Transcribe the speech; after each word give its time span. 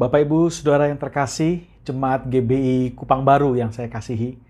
Bapak 0.00 0.24
Ibu, 0.24 0.48
Saudara 0.48 0.88
yang 0.88 0.96
terkasih, 0.96 1.60
Jemaat 1.84 2.24
GBI 2.24 2.96
Kupang 2.96 3.20
Baru 3.20 3.52
yang 3.52 3.68
saya 3.68 3.84
kasihi, 3.84 4.40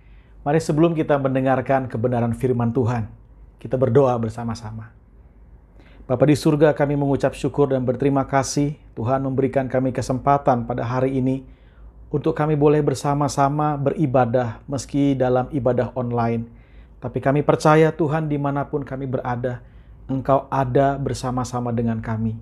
mari 0.47 0.63
sebelum 0.63 0.95
kita 0.95 1.19
mendengarkan 1.19 1.91
kebenaran 1.91 2.31
firman 2.39 2.71
Tuhan, 2.71 3.11
kita 3.59 3.75
berdoa 3.75 4.15
bersama-sama. 4.15 4.95
Bapak 6.07 6.31
di 6.31 6.39
surga 6.39 6.71
kami 6.71 6.95
mengucap 6.95 7.35
syukur 7.35 7.67
dan 7.67 7.83
berterima 7.83 8.23
kasih 8.31 8.79
Tuhan 8.95 9.27
memberikan 9.27 9.67
kami 9.67 9.91
kesempatan 9.91 10.71
pada 10.71 10.87
hari 10.87 11.19
ini 11.19 11.43
untuk 12.15 12.31
kami 12.39 12.55
boleh 12.55 12.79
bersama-sama 12.87 13.75
beribadah 13.75 14.63
meski 14.71 15.19
dalam 15.19 15.51
ibadah 15.51 15.91
online. 15.99 16.47
Tapi 17.03 17.19
kami 17.19 17.43
percaya 17.43 17.91
Tuhan 17.91 18.31
di 18.31 18.39
mana 18.39 18.71
pun 18.71 18.87
kami 18.87 19.11
berada, 19.11 19.67
Engkau 20.07 20.47
ada 20.47 20.95
bersama-sama 20.95 21.75
dengan 21.75 21.99
kami. 21.99 22.39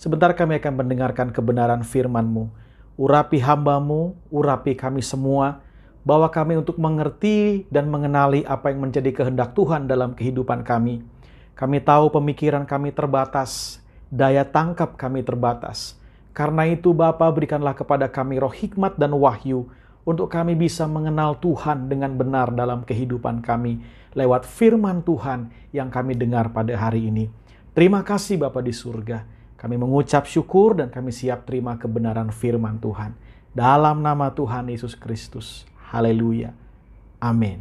Sebentar 0.00 0.32
kami 0.32 0.56
akan 0.56 0.80
mendengarkan 0.80 1.28
kebenaran 1.28 1.84
firman-Mu. 1.84 2.48
Urapi 2.96 3.36
hambamu, 3.36 4.16
urapi 4.32 4.72
kami 4.72 5.04
semua, 5.04 5.60
bahwa 6.08 6.24
kami 6.32 6.56
untuk 6.56 6.80
mengerti 6.80 7.68
dan 7.68 7.92
mengenali 7.92 8.40
apa 8.48 8.72
yang 8.72 8.80
menjadi 8.80 9.12
kehendak 9.12 9.52
Tuhan 9.52 9.84
dalam 9.84 10.16
kehidupan 10.16 10.64
kami. 10.64 11.04
Kami 11.52 11.84
tahu 11.84 12.08
pemikiran 12.16 12.64
kami 12.64 12.96
terbatas, 12.96 13.84
daya 14.08 14.40
tangkap 14.40 14.96
kami 14.96 15.20
terbatas. 15.20 16.00
Karena 16.32 16.64
itu 16.64 16.96
Bapa 16.96 17.28
berikanlah 17.28 17.76
kepada 17.76 18.08
kami 18.08 18.40
roh 18.40 18.56
hikmat 18.56 18.96
dan 18.96 19.12
wahyu 19.12 19.68
untuk 20.08 20.32
kami 20.32 20.56
bisa 20.56 20.88
mengenal 20.88 21.36
Tuhan 21.44 21.92
dengan 21.92 22.16
benar 22.16 22.48
dalam 22.56 22.88
kehidupan 22.88 23.44
kami 23.44 23.84
lewat 24.16 24.48
firman 24.48 25.04
Tuhan 25.04 25.52
yang 25.76 25.92
kami 25.92 26.16
dengar 26.16 26.56
pada 26.56 26.72
hari 26.72 27.12
ini. 27.12 27.28
Terima 27.76 28.00
kasih 28.00 28.40
Bapa 28.40 28.64
di 28.64 28.72
surga. 28.72 29.39
Kami 29.60 29.76
mengucap 29.76 30.24
syukur 30.24 30.72
dan 30.72 30.88
kami 30.88 31.12
siap 31.12 31.44
terima 31.44 31.76
kebenaran 31.76 32.32
firman 32.32 32.80
Tuhan. 32.80 33.12
Dalam 33.52 34.00
nama 34.00 34.32
Tuhan 34.32 34.72
Yesus 34.72 34.96
Kristus. 34.96 35.68
Haleluya. 35.92 36.56
Amin. 37.20 37.60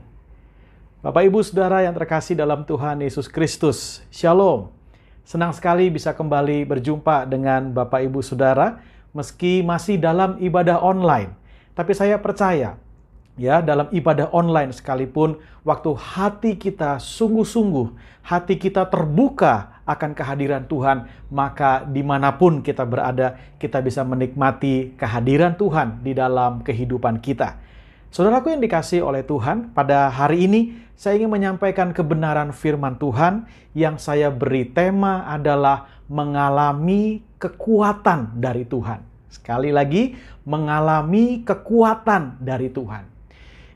Bapak 1.04 1.28
Ibu 1.28 1.44
Saudara 1.44 1.84
yang 1.84 1.92
terkasih 1.92 2.40
dalam 2.40 2.64
Tuhan 2.64 3.04
Yesus 3.04 3.28
Kristus. 3.28 4.00
Shalom. 4.16 4.72
Senang 5.28 5.52
sekali 5.52 5.92
bisa 5.92 6.16
kembali 6.16 6.64
berjumpa 6.64 7.28
dengan 7.28 7.76
Bapak 7.76 8.08
Ibu 8.08 8.24
Saudara 8.24 8.80
meski 9.12 9.60
masih 9.60 10.00
dalam 10.00 10.40
ibadah 10.40 10.80
online. 10.80 11.36
Tapi 11.76 11.92
saya 11.92 12.16
percaya 12.16 12.80
ya 13.40 13.64
dalam 13.64 13.88
ibadah 13.96 14.28
online 14.36 14.76
sekalipun 14.76 15.40
waktu 15.64 15.96
hati 15.96 16.52
kita 16.60 17.00
sungguh-sungguh, 17.00 17.96
hati 18.28 18.60
kita 18.60 18.86
terbuka 18.92 19.80
akan 19.88 20.12
kehadiran 20.14 20.68
Tuhan, 20.68 21.08
maka 21.32 21.88
di 21.88 22.04
mana 22.04 22.36
pun 22.36 22.60
kita 22.60 22.84
berada, 22.84 23.40
kita 23.58 23.80
bisa 23.80 24.04
menikmati 24.04 24.94
kehadiran 25.00 25.56
Tuhan 25.56 26.04
di 26.04 26.12
dalam 26.12 26.62
kehidupan 26.62 27.24
kita. 27.24 27.58
Saudaraku 28.12 28.52
yang 28.54 28.62
dikasih 28.62 29.02
oleh 29.02 29.24
Tuhan, 29.24 29.72
pada 29.72 30.12
hari 30.12 30.46
ini 30.46 30.62
saya 31.00 31.16
ingin 31.16 31.32
menyampaikan 31.32 31.96
kebenaran 31.96 32.52
firman 32.52 33.00
Tuhan 33.00 33.48
yang 33.72 33.96
saya 33.96 34.28
beri 34.28 34.68
tema 34.68 35.24
adalah 35.30 35.88
mengalami 36.12 37.24
kekuatan 37.40 38.36
dari 38.36 38.66
Tuhan. 38.66 39.06
Sekali 39.30 39.70
lagi, 39.70 40.18
mengalami 40.44 41.46
kekuatan 41.46 42.42
dari 42.42 42.74
Tuhan. 42.74 43.19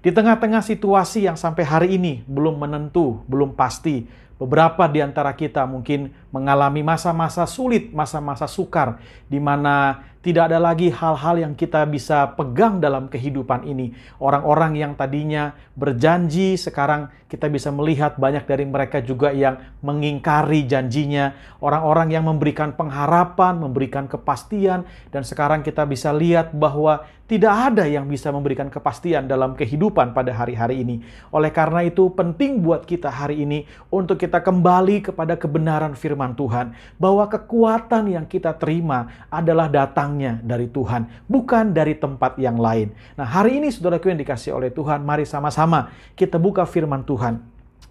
Di 0.04 0.12
tengah-tengah 0.12 0.60
situasi 0.60 1.24
yang 1.26 1.40
sampai 1.40 1.64
hari 1.64 1.88
ini 1.96 2.28
belum 2.28 2.60
menentu, 2.60 3.24
belum 3.26 3.56
pasti, 3.56 4.04
Beberapa 4.44 4.90
di 4.92 5.00
antara 5.00 5.32
kita 5.38 5.64
mungkin 5.64 6.12
mengalami 6.34 6.84
masa-masa 6.84 7.48
sulit, 7.48 7.94
masa-masa 7.96 8.44
sukar, 8.44 9.00
di 9.32 9.40
mana 9.40 10.04
tidak 10.24 10.48
ada 10.48 10.58
lagi 10.58 10.88
hal-hal 10.88 11.36
yang 11.36 11.54
kita 11.54 11.84
bisa 11.84 12.32
pegang 12.40 12.80
dalam 12.80 13.12
kehidupan 13.12 13.68
ini. 13.68 13.92
Orang-orang 14.24 14.80
yang 14.80 14.96
tadinya 14.96 15.52
berjanji, 15.76 16.56
sekarang 16.56 17.12
kita 17.28 17.52
bisa 17.52 17.74
melihat 17.76 18.16
banyak 18.16 18.48
dari 18.48 18.64
mereka 18.64 19.04
juga 19.04 19.36
yang 19.36 19.60
mengingkari 19.84 20.64
janjinya. 20.64 21.36
Orang-orang 21.60 22.16
yang 22.16 22.24
memberikan 22.24 22.72
pengharapan, 22.72 23.60
memberikan 23.60 24.08
kepastian, 24.08 24.88
dan 25.12 25.28
sekarang 25.28 25.60
kita 25.60 25.84
bisa 25.84 26.16
lihat 26.16 26.56
bahwa 26.56 27.04
tidak 27.24 27.74
ada 27.74 27.90
yang 27.90 28.06
bisa 28.06 28.30
memberikan 28.30 28.70
kepastian 28.70 29.26
dalam 29.26 29.58
kehidupan 29.58 30.14
pada 30.14 30.30
hari-hari 30.36 30.86
ini. 30.86 31.02
Oleh 31.34 31.50
karena 31.50 31.82
itu, 31.82 32.14
penting 32.14 32.62
buat 32.62 32.86
kita 32.86 33.10
hari 33.10 33.42
ini 33.42 33.66
untuk 33.90 34.22
kita 34.22 34.44
kembali 34.44 35.02
kepada 35.10 35.34
kebenaran 35.34 35.98
firman 35.98 36.38
Tuhan, 36.38 36.78
bahwa 37.02 37.26
kekuatan 37.26 38.14
yang 38.14 38.30
kita 38.30 38.54
terima 38.62 39.28
adalah 39.34 39.66
datang 39.66 40.13
datangnya 40.14 40.38
dari 40.46 40.70
Tuhan, 40.70 41.10
bukan 41.26 41.74
dari 41.74 41.98
tempat 41.98 42.38
yang 42.38 42.62
lain. 42.62 42.94
Nah, 43.18 43.26
hari 43.26 43.58
ini 43.58 43.74
saudaraku 43.74 44.14
yang 44.14 44.22
dikasih 44.22 44.54
oleh 44.54 44.70
Tuhan, 44.70 45.02
mari 45.02 45.26
sama-sama 45.26 45.90
kita 46.14 46.38
buka 46.38 46.70
firman 46.70 47.02
Tuhan. 47.02 47.42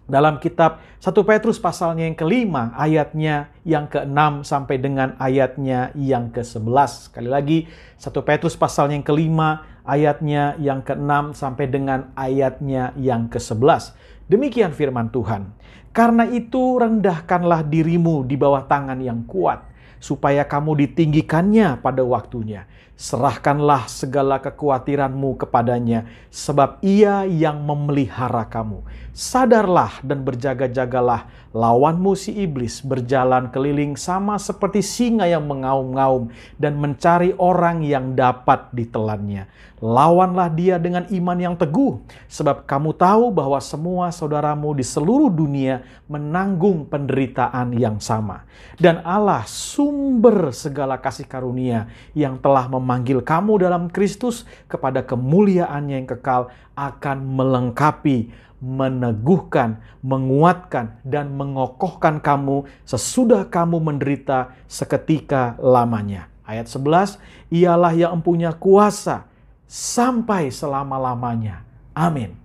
Dalam 0.06 0.38
kitab 0.42 0.82
1 0.98 1.14
Petrus 1.26 1.58
pasalnya 1.58 2.06
yang 2.06 2.18
kelima, 2.18 2.74
ayatnya 2.78 3.50
yang 3.66 3.86
ke-6 3.86 4.46
sampai 4.46 4.76
dengan 4.78 5.14
ayatnya 5.18 5.94
yang 5.98 6.30
ke-11. 6.30 7.10
Sekali 7.10 7.28
lagi, 7.30 7.58
1 7.98 8.10
Petrus 8.22 8.54
pasalnya 8.54 8.98
yang 8.98 9.06
kelima, 9.06 9.66
ayatnya 9.82 10.58
yang 10.62 10.82
ke-6 10.82 11.38
sampai 11.38 11.66
dengan 11.70 12.10
ayatnya 12.18 12.94
yang 12.98 13.30
ke-11. 13.30 13.94
Demikian 14.26 14.74
firman 14.74 15.10
Tuhan. 15.10 15.54
Karena 15.92 16.24
itu 16.24 16.80
rendahkanlah 16.80 17.68
dirimu 17.68 18.24
di 18.26 18.34
bawah 18.34 18.64
tangan 18.64 18.96
yang 18.98 19.22
kuat 19.28 19.71
supaya 20.02 20.42
kamu 20.42 20.74
ditinggikannya 20.82 21.78
pada 21.78 22.02
waktunya. 22.02 22.66
Serahkanlah 22.92 23.90
segala 23.90 24.38
kekhawatiranmu 24.38 25.34
kepadanya, 25.40 26.06
sebab 26.30 26.78
ia 26.84 27.26
yang 27.26 27.58
memelihara 27.64 28.46
kamu. 28.46 28.84
Sadarlah 29.10 30.00
dan 30.06 30.22
berjaga-jagalah, 30.22 31.26
lawanmu 31.52 32.16
si 32.16 32.32
iblis 32.32 32.80
berjalan 32.80 33.52
keliling 33.52 33.98
sama 33.98 34.38
seperti 34.40 34.80
singa 34.80 35.28
yang 35.28 35.44
mengaum-ngaum 35.44 36.32
dan 36.56 36.78
mencari 36.78 37.36
orang 37.36 37.84
yang 37.84 38.16
dapat 38.16 38.72
ditelannya. 38.72 39.50
Lawanlah 39.82 40.46
dia 40.54 40.78
dengan 40.78 41.02
iman 41.10 41.38
yang 41.42 41.58
teguh, 41.58 41.98
sebab 42.30 42.70
kamu 42.70 42.94
tahu 42.94 43.34
bahwa 43.34 43.58
semua 43.58 44.14
saudaramu 44.14 44.78
di 44.78 44.86
seluruh 44.86 45.26
dunia 45.26 45.82
menanggung 46.06 46.86
penderitaan 46.86 47.74
yang 47.74 47.98
sama. 47.98 48.46
Dan 48.78 49.02
Allah 49.02 49.42
sumber 49.42 50.54
segala 50.54 51.02
kasih 51.02 51.26
karunia 51.26 51.90
yang 52.14 52.38
telah 52.38 52.70
memanggil 52.82 53.22
kamu 53.22 53.62
dalam 53.62 53.86
Kristus 53.86 54.42
kepada 54.66 55.06
kemuliaannya 55.06 56.02
yang 56.02 56.08
kekal 56.10 56.50
akan 56.74 57.22
melengkapi, 57.22 58.34
meneguhkan, 58.58 59.78
menguatkan, 60.02 60.98
dan 61.06 61.30
mengokohkan 61.38 62.18
kamu 62.18 62.66
sesudah 62.82 63.46
kamu 63.46 63.78
menderita 63.78 64.58
seketika 64.66 65.54
lamanya. 65.62 66.26
Ayat 66.42 66.66
11, 66.66 67.22
ialah 67.54 67.94
yang 67.94 68.18
empunya 68.18 68.50
kuasa 68.50 69.30
sampai 69.70 70.50
selama-lamanya. 70.50 71.62
Amin. 71.94 72.42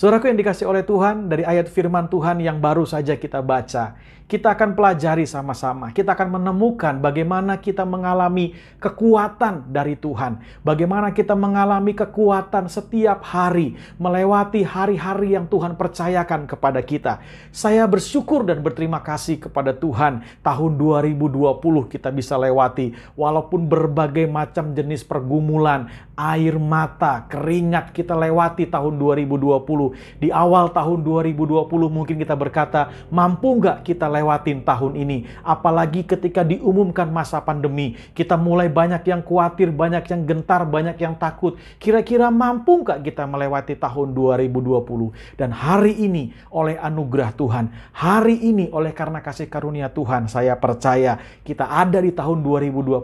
Saudaraku 0.00 0.32
yang 0.32 0.40
dikasih 0.40 0.64
oleh 0.64 0.80
Tuhan, 0.80 1.28
dari 1.28 1.44
ayat 1.44 1.68
firman 1.68 2.08
Tuhan 2.08 2.40
yang 2.40 2.56
baru 2.56 2.88
saja 2.88 3.20
kita 3.20 3.44
baca, 3.44 4.00
kita 4.30 4.54
akan 4.54 4.78
pelajari 4.78 5.26
sama-sama. 5.26 5.90
Kita 5.90 6.14
akan 6.14 6.38
menemukan 6.38 7.02
bagaimana 7.02 7.58
kita 7.58 7.82
mengalami 7.82 8.54
kekuatan 8.78 9.74
dari 9.74 9.98
Tuhan. 9.98 10.38
Bagaimana 10.62 11.10
kita 11.10 11.34
mengalami 11.34 11.98
kekuatan 11.98 12.70
setiap 12.70 13.26
hari, 13.26 13.74
melewati 13.98 14.62
hari-hari 14.62 15.34
yang 15.34 15.50
Tuhan 15.50 15.74
percayakan 15.74 16.46
kepada 16.46 16.78
kita. 16.78 17.18
Saya 17.50 17.82
bersyukur 17.90 18.46
dan 18.46 18.62
berterima 18.62 19.02
kasih 19.02 19.42
kepada 19.42 19.74
Tuhan. 19.74 20.22
Tahun 20.46 20.72
2020 20.78 21.90
kita 21.90 22.14
bisa 22.14 22.38
lewati, 22.38 22.94
walaupun 23.18 23.66
berbagai 23.66 24.30
macam 24.30 24.70
jenis 24.78 25.02
pergumulan, 25.02 25.90
air 26.14 26.54
mata, 26.54 27.26
keringat 27.26 27.90
kita 27.90 28.14
lewati 28.14 28.70
tahun 28.70 28.94
2020. 28.94 30.22
Di 30.22 30.30
awal 30.30 30.70
tahun 30.70 31.02
2020 31.02 31.66
mungkin 31.90 32.14
kita 32.14 32.38
berkata, 32.38 32.94
mampu 33.10 33.58
nggak 33.58 33.82
kita 33.82 34.06
lewati 34.06 34.18
lewatin 34.20 34.60
tahun 34.60 34.92
ini. 35.00 35.24
Apalagi 35.40 36.04
ketika 36.04 36.44
diumumkan 36.44 37.08
masa 37.08 37.40
pandemi, 37.40 37.96
kita 38.12 38.36
mulai 38.36 38.68
banyak 38.68 39.00
yang 39.08 39.24
khawatir, 39.24 39.72
banyak 39.72 40.04
yang 40.04 40.22
gentar, 40.28 40.68
banyak 40.68 41.00
yang 41.00 41.16
takut. 41.16 41.56
Kira-kira 41.80 42.28
mampu 42.28 42.84
nggak 42.84 43.00
kita 43.00 43.24
melewati 43.24 43.80
tahun 43.80 44.12
2020? 44.12 45.40
Dan 45.40 45.50
hari 45.56 45.96
ini 45.96 46.36
oleh 46.52 46.76
anugerah 46.76 47.32
Tuhan, 47.32 47.72
hari 47.96 48.36
ini 48.36 48.68
oleh 48.70 48.92
karena 48.92 49.24
kasih 49.24 49.48
karunia 49.48 49.88
Tuhan, 49.88 50.28
saya 50.28 50.54
percaya 50.60 51.16
kita 51.42 51.64
ada 51.66 51.98
di 51.98 52.12
tahun 52.12 52.44
2021 52.44 53.00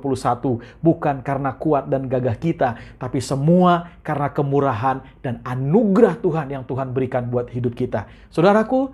bukan 0.85 1.17
karena 1.25 1.57
kuat 1.57 1.89
dan 1.89 2.07
gagah 2.07 2.37
kita, 2.37 2.77
tapi 3.01 3.19
semua 3.25 3.97
karena 4.05 4.29
kemurahan 4.31 5.01
dan 5.25 5.41
anugerah 5.43 6.21
Tuhan 6.21 6.53
yang 6.53 6.65
Tuhan 6.69 6.93
berikan 6.93 7.27
buat 7.33 7.49
hidup 7.49 7.73
kita. 7.73 8.07
Saudaraku, 8.29 8.93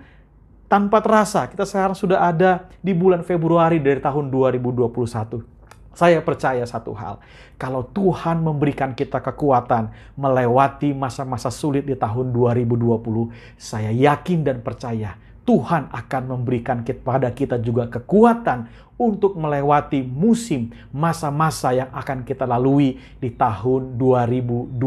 tanpa 0.73 1.05
terasa 1.05 1.45
kita 1.53 1.69
sekarang 1.69 1.93
sudah 1.93 2.33
ada 2.33 2.65
di 2.81 2.97
bulan 2.97 3.21
Februari 3.21 3.77
dari 3.77 4.01
tahun 4.01 4.33
2021. 4.33 4.89
Saya 5.93 6.25
percaya 6.25 6.65
satu 6.65 6.97
hal, 6.97 7.21
kalau 7.61 7.85
Tuhan 7.85 8.41
memberikan 8.41 8.97
kita 8.97 9.21
kekuatan 9.21 9.93
melewati 10.17 10.97
masa-masa 10.97 11.53
sulit 11.53 11.85
di 11.85 11.93
tahun 11.93 12.33
2020, 12.33 12.89
saya 13.61 13.93
yakin 13.93 14.41
dan 14.41 14.65
percaya 14.65 15.21
Tuhan 15.43 15.91
akan 15.91 16.23
memberikan 16.39 16.87
kepada 16.87 17.35
kita 17.35 17.59
juga 17.59 17.91
kekuatan 17.91 18.71
untuk 18.95 19.35
melewati 19.35 20.07
musim 20.07 20.71
masa-masa 20.95 21.75
yang 21.75 21.91
akan 21.91 22.23
kita 22.23 22.47
lalui 22.47 23.03
di 23.19 23.35
tahun 23.35 23.99
2021. 23.99 24.79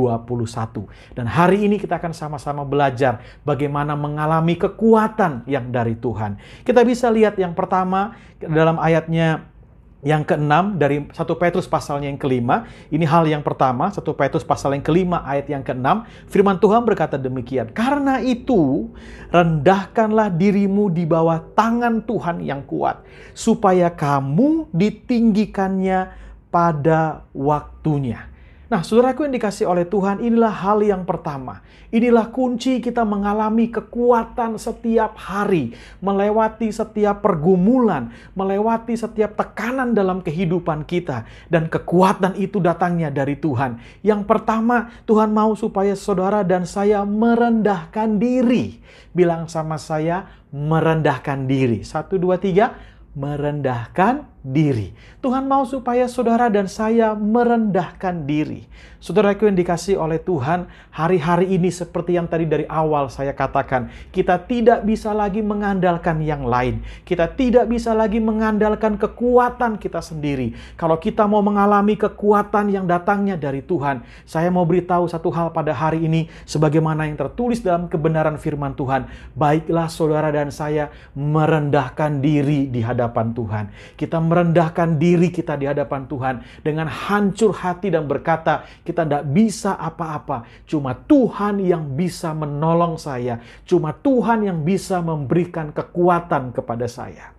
Dan 1.11 1.27
hari 1.27 1.67
ini 1.67 1.75
kita 1.75 1.99
akan 1.99 2.15
sama-sama 2.15 2.63
belajar 2.63 3.19
bagaimana 3.43 3.99
mengalami 3.99 4.55
kekuatan 4.55 5.43
yang 5.43 5.67
dari 5.67 5.99
Tuhan. 5.99 6.39
Kita 6.63 6.87
bisa 6.87 7.11
lihat 7.11 7.35
yang 7.35 7.51
pertama 7.51 8.15
dalam 8.39 8.79
ayatnya 8.79 9.54
yang 10.03 10.27
keenam 10.27 10.77
dari 10.77 11.07
satu 11.15 11.33
Petrus 11.39 11.65
pasalnya 11.65 12.11
yang 12.11 12.19
kelima, 12.19 12.67
ini 12.93 13.07
hal 13.07 13.25
yang 13.25 13.41
pertama, 13.41 13.89
satu 13.89 14.13
Petrus 14.13 14.45
pasal 14.45 14.75
yang 14.77 14.85
kelima 14.85 15.23
ayat 15.25 15.49
yang 15.49 15.63
keenam, 15.65 16.03
firman 16.29 16.59
Tuhan 16.59 16.83
berkata 16.83 17.17
demikian, 17.17 17.71
karena 17.71 18.21
itu 18.21 18.91
rendahkanlah 19.33 20.29
dirimu 20.29 20.93
di 20.93 21.09
bawah 21.09 21.41
tangan 21.57 22.05
Tuhan 22.05 22.43
yang 22.45 22.61
kuat, 22.67 23.01
supaya 23.33 23.89
kamu 23.89 24.69
ditinggikannya 24.69 26.11
pada 26.53 27.25
waktunya. 27.33 28.34
Nah, 28.65 28.81
saudaraku 28.81 29.29
yang 29.29 29.37
dikasih 29.37 29.69
oleh 29.69 29.85
Tuhan, 29.85 30.25
inilah 30.25 30.49
hal 30.49 30.81
yang 30.81 31.05
pertama. 31.05 31.61
Inilah 31.93 32.33
kunci 32.33 32.81
kita 32.81 33.05
mengalami 33.05 33.69
kekuatan 33.69 34.57
setiap 34.57 35.13
hari, 35.21 35.77
melewati 36.01 36.73
setiap 36.73 37.21
pergumulan, 37.21 38.09
melewati 38.33 38.97
setiap 38.97 39.37
tekanan 39.37 39.93
dalam 39.93 40.25
kehidupan 40.25 40.81
kita. 40.89 41.29
Dan 41.45 41.69
kekuatan 41.69 42.41
itu 42.41 42.57
datangnya 42.57 43.13
dari 43.13 43.37
Tuhan. 43.37 43.77
Yang 44.01 44.25
pertama, 44.25 44.89
Tuhan 45.05 45.29
mau 45.29 45.53
supaya 45.53 45.93
saudara 45.93 46.41
dan 46.41 46.65
saya 46.65 47.05
merendahkan 47.05 48.17
diri. 48.17 48.81
Bilang 49.13 49.45
sama 49.45 49.77
saya, 49.77 50.25
merendahkan 50.49 51.45
diri. 51.45 51.85
Satu, 51.85 52.17
dua, 52.17 52.41
tiga, 52.41 52.73
merendahkan 53.13 54.34
diri. 54.45 54.93
Tuhan 55.25 55.49
mau 55.49 55.65
supaya 55.65 56.05
saudara 56.05 56.53
dan 56.53 56.69
saya 56.69 57.17
merendahkan 57.17 58.29
diri. 58.29 58.69
Saudaraku 59.01 59.45
yang 59.45 59.53
dikasih 59.53 60.01
oleh 60.01 60.17
Tuhan, 60.17 60.65
hari-hari 60.89 61.53
ini 61.53 61.69
seperti 61.69 62.17
yang 62.17 62.25
tadi 62.25 62.49
dari 62.49 62.65
awal 62.65 63.05
saya 63.09 63.37
katakan, 63.37 63.89
kita 64.09 64.41
tidak 64.49 64.81
bisa 64.81 65.13
lagi 65.13 65.45
mengandalkan 65.45 66.25
yang 66.25 66.41
lain. 66.41 66.81
Kita 67.05 67.29
tidak 67.29 67.69
bisa 67.69 67.93
lagi 67.93 68.17
mengandalkan 68.17 68.97
kekuatan 68.97 69.77
kita 69.77 70.01
sendiri. 70.01 70.57
Kalau 70.73 70.97
kita 70.97 71.25
mau 71.29 71.45
mengalami 71.45 71.93
kekuatan 71.93 72.73
yang 72.73 72.89
datangnya 72.89 73.37
dari 73.37 73.61
Tuhan, 73.61 74.01
saya 74.25 74.49
mau 74.49 74.65
beritahu 74.65 75.05
satu 75.05 75.29
hal 75.29 75.53
pada 75.53 75.69
hari 75.69 76.05
ini, 76.05 76.25
sebagaimana 76.49 77.05
yang 77.05 77.17
tertulis 77.17 77.61
dalam 77.61 77.85
kebenaran 77.85 78.41
firman 78.41 78.73
Tuhan, 78.73 79.05
baiklah 79.37 79.85
saudara 79.85 80.33
dan 80.33 80.49
saya 80.49 80.89
merendahkan 81.13 82.25
diri 82.25 82.73
di 82.73 82.81
hadapan 82.81 83.37
Tuhan. 83.37 83.69
Kita 83.93 84.17
merendahkan 84.35 84.99
diri 84.99 85.31
kita 85.31 85.55
di 85.55 85.63
hadapan 85.63 86.03
Tuhan 86.11 86.35
dengan 86.59 86.91
hancur 86.91 87.55
hati 87.55 87.87
dan 87.87 88.03
berkata, 88.03 88.67
kita 88.83 89.07
tidak 89.07 89.23
bisa 89.31 89.79
apa-apa. 89.79 90.43
Cuma 90.67 90.91
Tuhan 90.91 91.63
yang 91.63 91.95
bisa 91.95 92.35
menolong 92.35 92.99
saya. 92.99 93.39
Cuma 93.63 93.95
Tuhan 93.95 94.43
yang 94.43 94.59
bisa 94.67 94.99
memberikan 94.99 95.71
kekuatan 95.71 96.51
kepada 96.51 96.83
saya. 96.91 97.31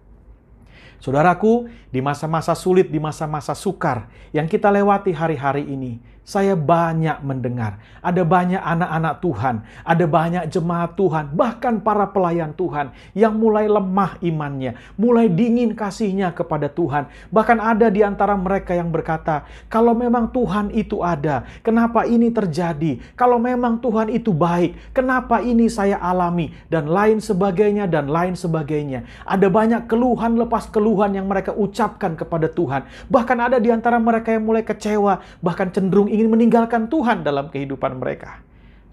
Saudaraku, 0.97 1.69
di 1.93 2.01
masa-masa 2.01 2.57
sulit, 2.57 2.89
di 2.89 2.97
masa-masa 2.97 3.53
sukar 3.53 4.09
yang 4.33 4.49
kita 4.49 4.73
lewati 4.73 5.13
hari-hari 5.13 5.69
ini, 5.69 6.01
saya 6.27 6.59
banyak 6.59 7.23
mendengar. 7.23 7.79
Ada 8.03 8.27
banyak 8.27 8.59
anak-anak 8.59 9.15
Tuhan, 9.23 9.55
ada 9.87 10.05
banyak 10.11 10.45
jemaat 10.51 10.99
Tuhan, 10.99 11.31
bahkan 11.31 11.79
para 11.79 12.11
pelayan 12.11 12.51
Tuhan 12.51 12.91
yang 13.15 13.39
mulai 13.39 13.71
lemah 13.71 14.19
imannya, 14.19 14.75
mulai 14.99 15.31
dingin 15.31 15.79
kasihnya 15.79 16.35
kepada 16.35 16.67
Tuhan. 16.67 17.07
Bahkan 17.31 17.59
ada 17.63 17.87
di 17.87 18.03
antara 18.03 18.35
mereka 18.35 18.75
yang 18.75 18.91
berkata, 18.91 19.47
kalau 19.71 19.95
memang 19.95 20.27
Tuhan 20.35 20.75
itu 20.75 20.99
ada, 21.07 21.47
kenapa 21.63 22.03
ini 22.03 22.35
terjadi? 22.35 22.99
Kalau 23.15 23.39
memang 23.39 23.79
Tuhan 23.79 24.11
itu 24.11 24.35
baik, 24.35 24.91
kenapa 24.91 25.39
ini 25.47 25.71
saya 25.71 26.03
alami? 26.03 26.51
Dan 26.67 26.91
lain 26.91 27.23
sebagainya, 27.23 27.87
dan 27.87 28.11
lain 28.11 28.35
sebagainya. 28.35 29.07
Ada 29.23 29.47
banyak 29.47 29.87
keluhan 29.87 30.35
lepas 30.35 30.67
keluhan 30.75 31.15
yang 31.15 31.31
mereka 31.31 31.55
ucapkan 31.55 32.19
kepada 32.19 32.51
Tuhan. 32.51 32.83
Bahkan 33.07 33.39
ada 33.39 33.63
di 33.63 33.71
antara 33.71 34.03
mereka 34.03 34.35
yang 34.35 34.43
mulai 34.43 34.67
kecewa, 34.67 35.23
bahkan 35.39 35.71
cenderung 35.71 36.16
ingin 36.17 36.33
meninggalkan 36.33 36.89
Tuhan 36.89 37.21
dalam 37.21 37.53
kehidupan 37.53 38.01
mereka. 38.01 38.41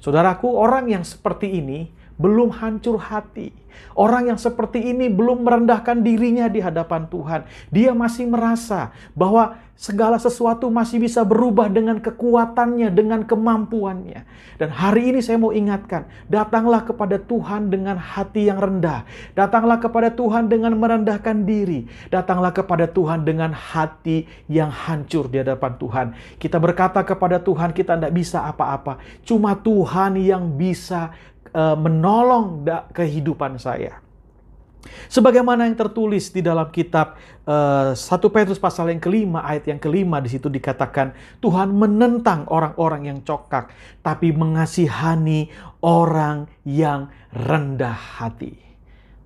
Saudaraku, 0.04 0.52
orang 0.52 0.92
yang 0.92 1.08
seperti 1.08 1.64
ini 1.64 1.88
belum 2.18 2.54
hancur 2.54 2.98
hati. 3.01 3.63
Orang 3.94 4.30
yang 4.30 4.39
seperti 4.42 4.81
ini 4.94 5.10
belum 5.10 5.45
merendahkan 5.45 6.01
dirinya 6.01 6.50
di 6.50 6.62
hadapan 6.62 7.06
Tuhan. 7.10 7.45
Dia 7.69 7.94
masih 7.94 8.25
merasa 8.25 8.89
bahwa 9.13 9.57
segala 9.74 10.18
sesuatu 10.18 10.69
masih 10.69 11.01
bisa 11.01 11.21
berubah 11.25 11.69
dengan 11.69 11.98
kekuatannya, 12.01 12.89
dengan 12.94 13.25
kemampuannya. 13.25 14.25
Dan 14.57 14.69
hari 14.69 15.13
ini 15.13 15.19
saya 15.21 15.42
mau 15.42 15.54
ingatkan, 15.54 16.10
datanglah 16.30 16.86
kepada 16.86 17.18
Tuhan 17.21 17.69
dengan 17.69 17.98
hati 17.98 18.50
yang 18.50 18.62
rendah. 18.62 19.06
Datanglah 19.33 19.81
kepada 19.81 20.13
Tuhan 20.13 20.50
dengan 20.50 20.74
merendahkan 20.77 21.45
diri. 21.45 21.89
Datanglah 22.09 22.54
kepada 22.54 22.89
Tuhan 22.89 23.25
dengan 23.25 23.54
hati 23.54 24.25
yang 24.50 24.69
hancur 24.69 25.30
di 25.30 25.42
hadapan 25.42 25.71
Tuhan. 25.77 26.07
Kita 26.38 26.57
berkata 26.62 27.01
kepada 27.01 27.42
Tuhan, 27.42 27.74
kita 27.74 27.98
tidak 27.98 28.13
bisa 28.13 28.45
apa-apa. 28.45 29.01
Cuma 29.25 29.57
Tuhan 29.57 30.18
yang 30.18 30.54
bisa 30.54 31.13
uh, 31.54 31.78
menolong 31.78 32.66
kehidupan 32.92 33.62
saya. 33.62 34.04
Sebagaimana 35.08 35.64
yang 35.64 35.80
tertulis 35.80 36.28
di 36.34 36.44
dalam 36.44 36.68
kitab 36.68 37.16
uh, 37.48 37.96
eh, 37.96 38.20
1 38.20 38.36
Petrus 38.36 38.60
pasal 38.60 38.92
yang 38.92 39.00
kelima, 39.00 39.40
ayat 39.48 39.72
yang 39.72 39.80
kelima 39.80 40.20
di 40.20 40.28
situ 40.28 40.52
dikatakan 40.52 41.16
Tuhan 41.40 41.72
menentang 41.72 42.50
orang-orang 42.52 43.08
yang 43.08 43.20
cokak, 43.24 43.72
tapi 44.04 44.36
mengasihani 44.36 45.48
orang 45.80 46.52
yang 46.68 47.08
rendah 47.32 47.96
hati. 47.96 48.73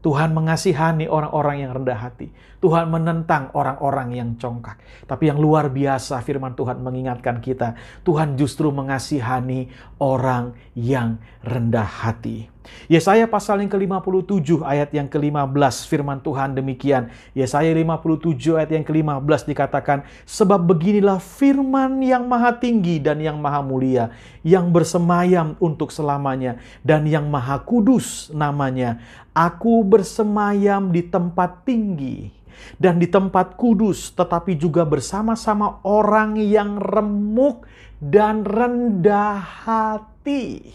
Tuhan 0.08 0.32
mengasihani 0.32 1.12
orang-orang 1.12 1.68
yang 1.68 1.76
rendah 1.76 2.00
hati. 2.00 2.32
Tuhan 2.64 2.88
menentang 2.88 3.52
orang-orang 3.52 4.16
yang 4.16 4.30
congkak. 4.40 4.80
Tapi 5.04 5.28
yang 5.28 5.36
luar 5.36 5.68
biasa 5.68 6.24
firman 6.24 6.56
Tuhan 6.56 6.80
mengingatkan 6.80 7.44
kita, 7.44 7.76
Tuhan 8.08 8.40
justru 8.40 8.72
mengasihani 8.72 9.68
orang 10.00 10.56
yang 10.80 11.20
rendah 11.44 12.08
hati. 12.08 12.48
Yesaya 12.88 13.28
pasal 13.28 13.60
yang 13.64 13.72
ke-57 13.72 14.64
ayat 14.64 14.90
yang 14.96 15.08
ke-15 15.12 15.76
firman 15.86 16.20
Tuhan 16.24 16.56
demikian. 16.56 17.12
Yesaya 17.36 17.70
57 17.72 18.58
ayat 18.58 18.72
yang 18.72 18.86
ke-15 18.88 19.42
dikatakan, 19.50 20.08
Sebab 20.24 20.64
beginilah 20.64 21.20
firman 21.20 22.00
yang 22.00 22.26
maha 22.26 22.56
tinggi 22.56 22.98
dan 23.04 23.20
yang 23.20 23.38
maha 23.38 23.60
mulia, 23.60 24.14
yang 24.42 24.72
bersemayam 24.72 25.60
untuk 25.60 25.92
selamanya, 25.92 26.58
dan 26.82 27.04
yang 27.06 27.28
maha 27.28 27.60
kudus 27.62 28.32
namanya. 28.32 29.00
Aku 29.38 29.86
bersemayam 29.86 30.90
di 30.90 31.06
tempat 31.06 31.62
tinggi 31.68 32.38
dan 32.82 32.98
di 32.98 33.08
tempat 33.10 33.56
kudus, 33.56 34.14
tetapi 34.14 34.58
juga 34.58 34.84
bersama-sama 34.84 35.82
orang 35.86 36.38
yang 36.42 36.82
remuk 36.82 37.66
dan 38.02 38.46
rendah 38.46 39.42
hati. 39.42 40.74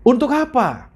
Untuk 0.00 0.32
apa? 0.32 0.88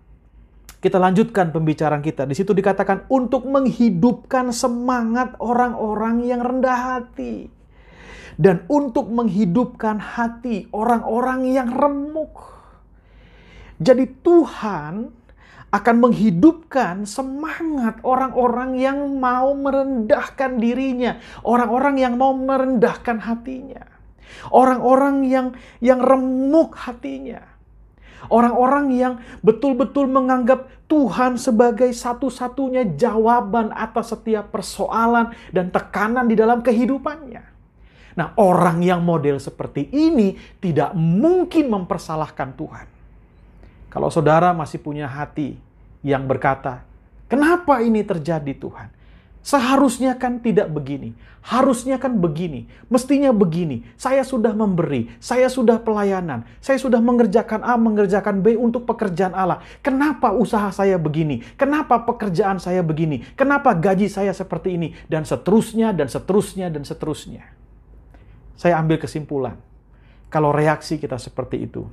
Kita 0.81 1.01
lanjutkan 1.01 1.49
pembicaraan 1.49 2.05
kita. 2.05 2.29
Di 2.29 2.37
situ 2.37 2.53
dikatakan 2.53 3.09
untuk 3.09 3.49
menghidupkan 3.49 4.53
semangat 4.53 5.37
orang-orang 5.41 6.25
yang 6.25 6.45
rendah 6.45 7.01
hati. 7.01 7.49
Dan 8.35 8.67
untuk 8.69 9.09
menghidupkan 9.09 9.97
hati 9.97 10.69
orang-orang 10.75 11.49
yang 11.49 11.69
remuk. 11.73 12.53
Jadi 13.79 14.11
Tuhan 14.23 15.13
akan 15.75 15.97
menghidupkan 15.99 17.03
semangat 17.03 17.99
orang-orang 18.07 18.79
yang 18.79 18.99
mau 19.19 19.51
merendahkan 19.59 20.63
dirinya, 20.63 21.19
orang-orang 21.43 21.99
yang 21.99 22.15
mau 22.15 22.31
merendahkan 22.31 23.19
hatinya, 23.19 23.83
orang-orang 24.55 25.27
yang 25.27 25.47
yang 25.83 25.99
remuk 25.99 26.79
hatinya, 26.79 27.43
orang-orang 28.29 28.95
yang 28.95 29.15
betul-betul 29.41 30.09
menganggap 30.09 30.71
Tuhan 30.87 31.41
sebagai 31.41 31.91
satu-satunya 31.91 32.95
jawaban 32.95 33.73
atas 33.73 34.13
setiap 34.15 34.53
persoalan 34.53 35.35
dan 35.51 35.73
tekanan 35.73 36.29
di 36.29 36.37
dalam 36.37 36.61
kehidupannya. 36.61 37.43
Nah, 38.15 38.31
orang 38.39 38.79
yang 38.79 39.03
model 39.03 39.43
seperti 39.43 39.91
ini 39.91 40.39
tidak 40.63 40.95
mungkin 40.95 41.67
mempersalahkan 41.67 42.55
Tuhan. 42.55 42.87
Kalau 43.91 44.11
saudara 44.11 44.55
masih 44.55 44.79
punya 44.79 45.11
hati 45.11 45.59
yang 46.07 46.27
berkata, 46.31 46.87
"Kenapa 47.27 47.83
ini 47.83 48.07
terjadi, 48.07 48.55
Tuhan?" 48.55 48.94
Seharusnya 49.45 50.17
kan 50.17 50.41
tidak 50.41 50.73
begini. 50.73 51.13
Harusnya 51.45 52.01
kan 52.01 52.17
begini. 52.17 52.65
Mestinya 52.89 53.29
begini. 53.29 53.85
Saya 54.01 54.25
sudah 54.25 54.57
memberi. 54.57 55.13
Saya 55.21 55.53
sudah 55.53 55.85
pelayanan. 55.85 56.49
Saya 56.65 56.81
sudah 56.81 56.97
mengerjakan 57.05 57.61
A, 57.61 57.77
mengerjakan 57.77 58.41
B 58.41 58.57
untuk 58.57 58.89
pekerjaan 58.89 59.37
Allah. 59.37 59.61
Kenapa 59.85 60.33
usaha 60.33 60.73
saya 60.73 60.97
begini? 60.97 61.45
Kenapa 61.61 62.01
pekerjaan 62.01 62.57
saya 62.57 62.81
begini? 62.81 63.21
Kenapa 63.37 63.77
gaji 63.77 64.09
saya 64.09 64.33
seperti 64.33 64.81
ini? 64.81 64.97
Dan 65.13 65.29
seterusnya, 65.29 65.93
dan 65.93 66.09
seterusnya, 66.09 66.73
dan 66.73 66.89
seterusnya. 66.89 67.45
Saya 68.57 68.81
ambil 68.81 68.97
kesimpulan. 68.97 69.61
Kalau 70.33 70.57
reaksi 70.57 70.97
kita 70.97 71.21
seperti 71.21 71.69
itu, 71.69 71.85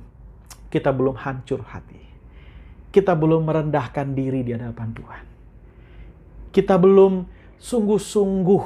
kita 0.72 0.88
belum 0.88 1.20
hancur 1.20 1.60
hati. 1.68 2.00
Kita 2.88 3.12
belum 3.12 3.44
merendahkan 3.44 4.16
diri 4.16 4.40
di 4.40 4.56
hadapan 4.56 4.88
Tuhan. 4.96 5.24
Kita 6.48 6.80
belum 6.80 7.41
sungguh-sungguh 7.62 8.64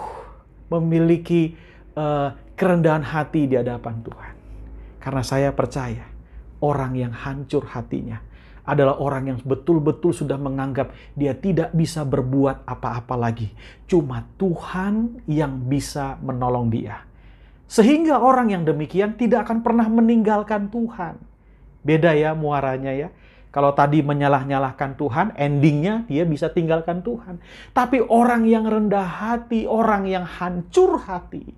memiliki 0.73 1.53
uh, 1.93 2.33
kerendahan 2.57 3.05
hati 3.05 3.45
di 3.45 3.61
hadapan 3.61 4.01
Tuhan. 4.01 4.35
Karena 4.97 5.23
saya 5.23 5.53
percaya 5.53 6.09
orang 6.65 6.97
yang 6.97 7.13
hancur 7.13 7.69
hatinya 7.69 8.19
adalah 8.67 8.99
orang 8.99 9.31
yang 9.31 9.39
betul-betul 9.47 10.11
sudah 10.11 10.35
menganggap 10.35 10.91
dia 11.15 11.37
tidak 11.39 11.71
bisa 11.71 12.03
berbuat 12.03 12.67
apa-apa 12.67 13.15
lagi. 13.15 13.55
Cuma 13.87 14.27
Tuhan 14.41 15.23
yang 15.31 15.71
bisa 15.71 16.19
menolong 16.19 16.67
dia. 16.73 17.07
Sehingga 17.71 18.19
orang 18.19 18.51
yang 18.51 18.63
demikian 18.67 19.15
tidak 19.15 19.47
akan 19.47 19.63
pernah 19.63 19.87
meninggalkan 19.87 20.67
Tuhan. 20.67 21.15
Beda 21.87 22.19
ya 22.19 22.35
muaranya 22.35 22.91
ya. 22.91 23.09
Kalau 23.57 23.73
tadi 23.73 24.05
menyalah-nyalahkan 24.05 25.01
Tuhan, 25.01 25.33
endingnya 25.33 26.05
dia 26.05 26.29
bisa 26.29 26.53
tinggalkan 26.53 27.01
Tuhan. 27.01 27.41
Tapi 27.73 28.05
orang 28.05 28.45
yang 28.45 28.69
rendah 28.69 29.09
hati, 29.09 29.65
orang 29.65 30.05
yang 30.05 30.29
hancur 30.29 31.01
hati, 31.01 31.57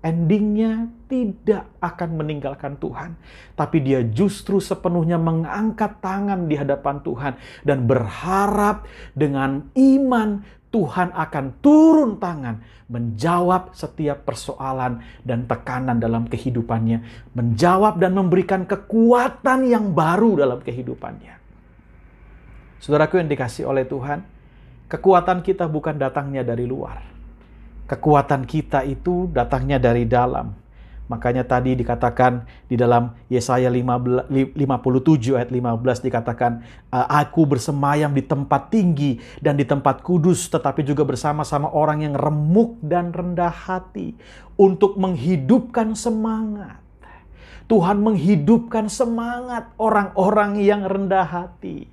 endingnya 0.00 0.88
tidak 1.12 1.68
akan 1.84 2.16
meninggalkan 2.16 2.80
Tuhan. 2.80 3.20
Tapi 3.52 3.84
dia 3.84 4.00
justru 4.00 4.64
sepenuhnya 4.64 5.20
mengangkat 5.20 6.00
tangan 6.00 6.48
di 6.48 6.56
hadapan 6.56 7.04
Tuhan 7.04 7.32
dan 7.68 7.84
berharap 7.84 8.88
dengan 9.12 9.68
iman 9.76 10.40
Tuhan 10.76 11.08
akan 11.16 11.64
turun 11.64 12.20
tangan 12.20 12.60
menjawab 12.92 13.72
setiap 13.72 14.28
persoalan 14.28 15.00
dan 15.24 15.48
tekanan 15.48 15.96
dalam 15.96 16.28
kehidupannya, 16.28 17.32
menjawab 17.32 17.96
dan 17.96 18.12
memberikan 18.12 18.68
kekuatan 18.68 19.72
yang 19.72 19.96
baru 19.96 20.36
dalam 20.36 20.60
kehidupannya. 20.60 21.32
Saudaraku 22.76 23.16
yang 23.24 23.32
dikasih 23.32 23.64
oleh 23.64 23.88
Tuhan, 23.88 24.20
kekuatan 24.92 25.40
kita 25.40 25.64
bukan 25.64 25.96
datangnya 25.96 26.44
dari 26.44 26.68
luar. 26.68 27.00
Kekuatan 27.88 28.44
kita 28.44 28.84
itu 28.84 29.32
datangnya 29.32 29.80
dari 29.80 30.04
dalam 30.04 30.65
Makanya 31.06 31.46
tadi 31.46 31.78
dikatakan 31.78 32.42
di 32.66 32.74
dalam 32.74 33.14
Yesaya 33.30 33.70
57 33.70 34.26
ayat 35.38 35.54
15 35.54 36.02
dikatakan 36.02 36.66
aku 36.90 37.46
bersemayam 37.46 38.10
di 38.10 38.26
tempat 38.26 38.74
tinggi 38.74 39.22
dan 39.38 39.54
di 39.54 39.62
tempat 39.62 40.02
kudus 40.02 40.50
tetapi 40.50 40.82
juga 40.82 41.06
bersama-sama 41.06 41.70
orang 41.70 42.02
yang 42.02 42.14
remuk 42.18 42.74
dan 42.82 43.14
rendah 43.14 43.54
hati 43.54 44.18
untuk 44.58 44.98
menghidupkan 44.98 45.94
semangat. 45.94 46.82
Tuhan 47.66 47.98
menghidupkan 48.02 48.86
semangat 48.86 49.70
orang-orang 49.78 50.58
yang 50.62 50.86
rendah 50.86 51.26
hati. 51.26 51.90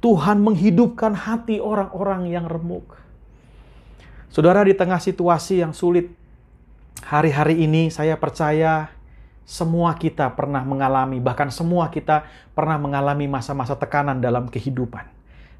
Tuhan 0.00 0.40
menghidupkan 0.44 1.16
hati 1.16 1.60
orang-orang 1.60 2.28
yang 2.28 2.44
remuk. 2.44 3.00
Saudara 4.28 4.60
di 4.68 4.76
tengah 4.76 5.00
situasi 5.00 5.64
yang 5.64 5.72
sulit 5.72 6.12
hari-hari 7.02 7.66
ini 7.66 7.90
saya 7.90 8.14
percaya 8.14 8.92
semua 9.44 9.92
kita 9.98 10.32
pernah 10.32 10.64
mengalami, 10.64 11.20
bahkan 11.20 11.52
semua 11.52 11.92
kita 11.92 12.24
pernah 12.56 12.80
mengalami 12.80 13.28
masa-masa 13.28 13.76
tekanan 13.76 14.20
dalam 14.22 14.48
kehidupan. 14.48 15.04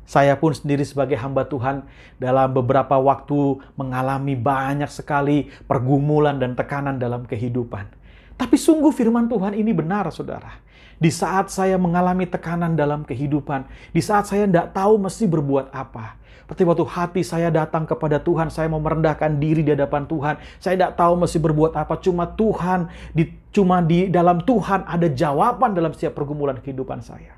Saya 0.05 0.37
pun 0.37 0.53
sendiri 0.53 0.85
sebagai 0.85 1.17
hamba 1.17 1.49
Tuhan 1.49 1.85
dalam 2.21 2.53
beberapa 2.53 3.01
waktu 3.01 3.65
mengalami 3.77 4.37
banyak 4.37 4.93
sekali 4.93 5.49
pergumulan 5.65 6.37
dan 6.37 6.53
tekanan 6.53 7.01
dalam 7.01 7.25
kehidupan. 7.25 7.89
Tapi 8.37 8.57
sungguh 8.61 8.93
firman 8.93 9.33
Tuhan 9.33 9.57
ini 9.57 9.73
benar, 9.73 10.13
saudara. 10.13 10.61
Di 11.01 11.09
saat 11.09 11.49
saya 11.49 11.81
mengalami 11.81 12.29
tekanan 12.29 12.77
dalam 12.77 13.03
kehidupan, 13.03 13.65
di 13.97 14.01
saat 14.05 14.29
saya 14.29 14.45
tidak 14.45 14.77
tahu 14.77 15.01
mesti 15.01 15.25
berbuat 15.25 15.73
apa, 15.73 16.21
seperti 16.45 16.61
waktu 16.69 16.85
hati 16.85 17.23
saya 17.25 17.49
datang 17.49 17.89
kepada 17.89 18.21
Tuhan, 18.21 18.53
saya 18.53 18.69
mau 18.69 18.77
merendahkan 18.77 19.41
diri 19.41 19.65
di 19.65 19.73
hadapan 19.73 20.05
Tuhan. 20.05 20.37
Saya 20.61 20.77
tidak 20.77 20.93
tahu 21.01 21.17
mesti 21.17 21.41
berbuat 21.41 21.73
apa, 21.73 21.97
cuma 22.05 22.29
Tuhan, 22.29 22.93
di, 23.17 23.33
cuma 23.49 23.81
di 23.81 24.13
dalam 24.13 24.45
Tuhan 24.45 24.85
ada 24.85 25.09
jawaban 25.09 25.73
dalam 25.73 25.97
setiap 25.97 26.21
pergumulan 26.21 26.61
kehidupan 26.61 27.01
saya. 27.01 27.33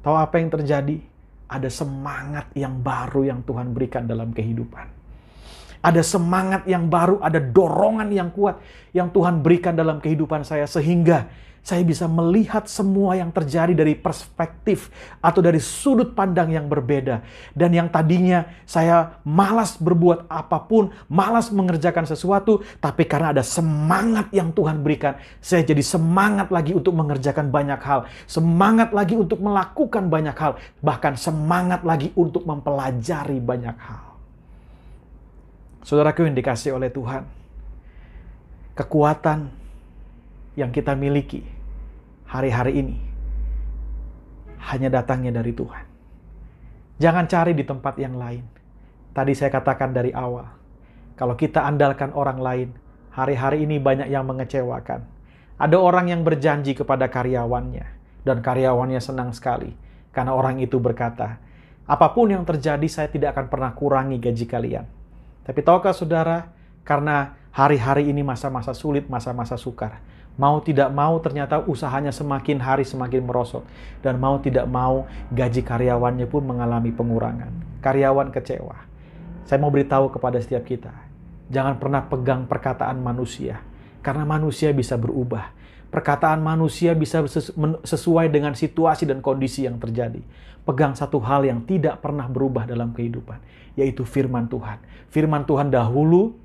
Tahu 0.00 0.16
apa 0.16 0.32
yang 0.40 0.48
terjadi? 0.48 0.96
Ada 1.44 1.68
semangat 1.68 2.48
yang 2.56 2.80
baru 2.80 3.28
yang 3.28 3.44
Tuhan 3.44 3.76
berikan 3.76 4.08
dalam 4.08 4.32
kehidupan. 4.32 4.88
Ada 5.86 6.02
semangat 6.02 6.66
yang 6.66 6.90
baru, 6.90 7.22
ada 7.22 7.38
dorongan 7.38 8.10
yang 8.10 8.34
kuat 8.34 8.58
yang 8.90 9.06
Tuhan 9.14 9.38
berikan 9.38 9.78
dalam 9.78 10.02
kehidupan 10.02 10.42
saya 10.42 10.66
sehingga 10.66 11.30
saya 11.66 11.82
bisa 11.82 12.06
melihat 12.06 12.70
semua 12.70 13.18
yang 13.18 13.34
terjadi 13.34 13.74
dari 13.74 13.98
perspektif 13.98 14.86
atau 15.18 15.42
dari 15.42 15.58
sudut 15.58 16.14
pandang 16.14 16.54
yang 16.54 16.70
berbeda. 16.70 17.26
Dan 17.50 17.74
yang 17.74 17.90
tadinya 17.90 18.46
saya 18.62 19.18
malas 19.26 19.74
berbuat 19.74 20.30
apa 20.30 20.62
pun, 20.62 20.94
malas 21.10 21.50
mengerjakan 21.50 22.06
sesuatu, 22.06 22.62
tapi 22.78 23.02
karena 23.02 23.34
ada 23.34 23.42
semangat 23.42 24.30
yang 24.30 24.54
Tuhan 24.54 24.78
berikan, 24.78 25.18
saya 25.42 25.66
jadi 25.66 25.82
semangat 25.82 26.54
lagi 26.54 26.70
untuk 26.70 26.94
mengerjakan 26.94 27.50
banyak 27.50 27.82
hal, 27.82 28.06
semangat 28.30 28.94
lagi 28.94 29.18
untuk 29.18 29.42
melakukan 29.42 30.06
banyak 30.06 30.38
hal, 30.38 30.62
bahkan 30.78 31.18
semangat 31.18 31.82
lagi 31.82 32.14
untuk 32.14 32.46
mempelajari 32.46 33.42
banyak 33.42 33.74
hal. 33.74 34.05
Saudaraku 35.86 36.26
yang 36.26 36.34
dikasih 36.34 36.74
oleh 36.74 36.90
Tuhan, 36.90 37.22
kekuatan 38.74 39.54
yang 40.58 40.74
kita 40.74 40.98
miliki 40.98 41.46
hari-hari 42.26 42.82
ini 42.82 42.98
hanya 44.66 44.90
datangnya 44.90 45.30
dari 45.30 45.54
Tuhan. 45.54 45.86
Jangan 46.98 47.30
cari 47.30 47.54
di 47.54 47.62
tempat 47.62 48.02
yang 48.02 48.18
lain. 48.18 48.42
Tadi 49.14 49.30
saya 49.38 49.54
katakan 49.54 49.94
dari 49.94 50.10
awal, 50.10 50.50
kalau 51.14 51.38
kita 51.38 51.62
andalkan 51.62 52.10
orang 52.18 52.42
lain, 52.42 52.68
hari-hari 53.14 53.62
ini 53.62 53.78
banyak 53.78 54.10
yang 54.10 54.26
mengecewakan. 54.26 55.06
Ada 55.54 55.78
orang 55.78 56.10
yang 56.10 56.26
berjanji 56.26 56.74
kepada 56.74 57.06
karyawannya, 57.06 57.86
dan 58.26 58.42
karyawannya 58.42 58.98
senang 58.98 59.30
sekali 59.30 59.70
karena 60.10 60.34
orang 60.34 60.58
itu 60.58 60.82
berkata, 60.82 61.38
"Apa 61.86 62.10
pun 62.10 62.34
yang 62.34 62.42
terjadi, 62.42 62.90
saya 62.90 63.06
tidak 63.06 63.38
akan 63.38 63.46
pernah 63.46 63.70
kurangi 63.70 64.18
gaji 64.18 64.50
kalian." 64.50 65.05
Tapi 65.46 65.62
tahukah 65.62 65.94
saudara, 65.94 66.50
karena 66.82 67.38
hari-hari 67.54 68.10
ini 68.10 68.26
masa-masa 68.26 68.74
sulit, 68.74 69.06
masa-masa 69.06 69.54
sukar, 69.54 70.02
Mau 70.36 70.60
tidak 70.60 70.92
mau 70.92 71.16
ternyata 71.16 71.64
usahanya 71.64 72.12
semakin 72.12 72.60
hari 72.60 72.84
semakin 72.84 73.24
merosot. 73.24 73.64
Dan 74.04 74.20
mau 74.20 74.36
tidak 74.36 74.68
mau 74.68 75.08
gaji 75.32 75.64
karyawannya 75.64 76.28
pun 76.28 76.44
mengalami 76.44 76.92
pengurangan. 76.92 77.80
Karyawan 77.80 78.28
kecewa. 78.28 78.76
Saya 79.48 79.58
mau 79.64 79.72
beritahu 79.72 80.12
kepada 80.12 80.36
setiap 80.36 80.68
kita. 80.68 80.92
Jangan 81.48 81.80
pernah 81.80 82.04
pegang 82.04 82.44
perkataan 82.44 83.00
manusia. 83.00 83.64
Karena 84.04 84.28
manusia 84.28 84.76
bisa 84.76 85.00
berubah. 85.00 85.56
Perkataan 85.96 86.44
manusia 86.44 86.92
bisa 86.92 87.24
sesuai 87.80 88.28
dengan 88.28 88.52
situasi 88.52 89.08
dan 89.08 89.24
kondisi 89.24 89.64
yang 89.64 89.80
terjadi. 89.80 90.20
Pegang 90.60 90.92
satu 90.92 91.16
hal 91.24 91.48
yang 91.48 91.64
tidak 91.64 92.04
pernah 92.04 92.28
berubah 92.28 92.68
dalam 92.68 92.92
kehidupan, 92.92 93.40
yaitu 93.80 94.04
firman 94.04 94.44
Tuhan. 94.44 94.76
Firman 95.08 95.48
Tuhan 95.48 95.72
dahulu 95.72 96.36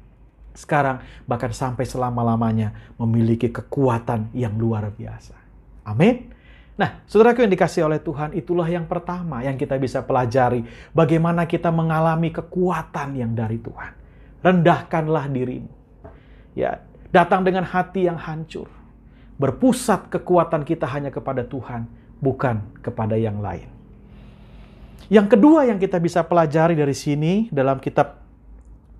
sekarang 0.55 1.03
bahkan 1.27 1.51
sampai 1.51 1.83
selama-lamanya 1.83 2.95
memiliki 2.95 3.51
kekuatan 3.51 4.31
yang 4.31 4.55
luar 4.55 4.87
biasa. 4.87 5.35
Amin. 5.83 6.31
Nah, 6.79 7.03
saudaraku 7.03 7.43
yang 7.43 7.51
dikasih 7.51 7.83
oleh 7.91 7.99
Tuhan, 7.99 8.31
itulah 8.31 8.71
yang 8.71 8.87
pertama 8.87 9.43
yang 9.43 9.59
kita 9.59 9.75
bisa 9.75 9.99
pelajari. 9.99 10.63
Bagaimana 10.95 11.43
kita 11.43 11.75
mengalami 11.75 12.31
kekuatan 12.31 13.19
yang 13.19 13.35
dari 13.35 13.59
Tuhan. 13.59 13.99
Rendahkanlah 14.47 15.27
dirimu. 15.27 15.71
Ya, 16.55 16.87
datang 17.11 17.43
dengan 17.43 17.67
hati 17.67 18.07
yang 18.07 18.15
hancur. 18.15 18.80
Berpusat 19.41 20.13
kekuatan 20.13 20.61
kita 20.61 20.85
hanya 20.85 21.09
kepada 21.09 21.41
Tuhan, 21.41 21.89
bukan 22.21 22.61
kepada 22.85 23.17
yang 23.17 23.41
lain. 23.41 23.65
Yang 25.09 25.33
kedua 25.33 25.65
yang 25.65 25.81
kita 25.81 25.97
bisa 25.97 26.21
pelajari 26.21 26.77
dari 26.77 26.93
sini 26.93 27.49
dalam 27.49 27.81
kitab 27.81 28.21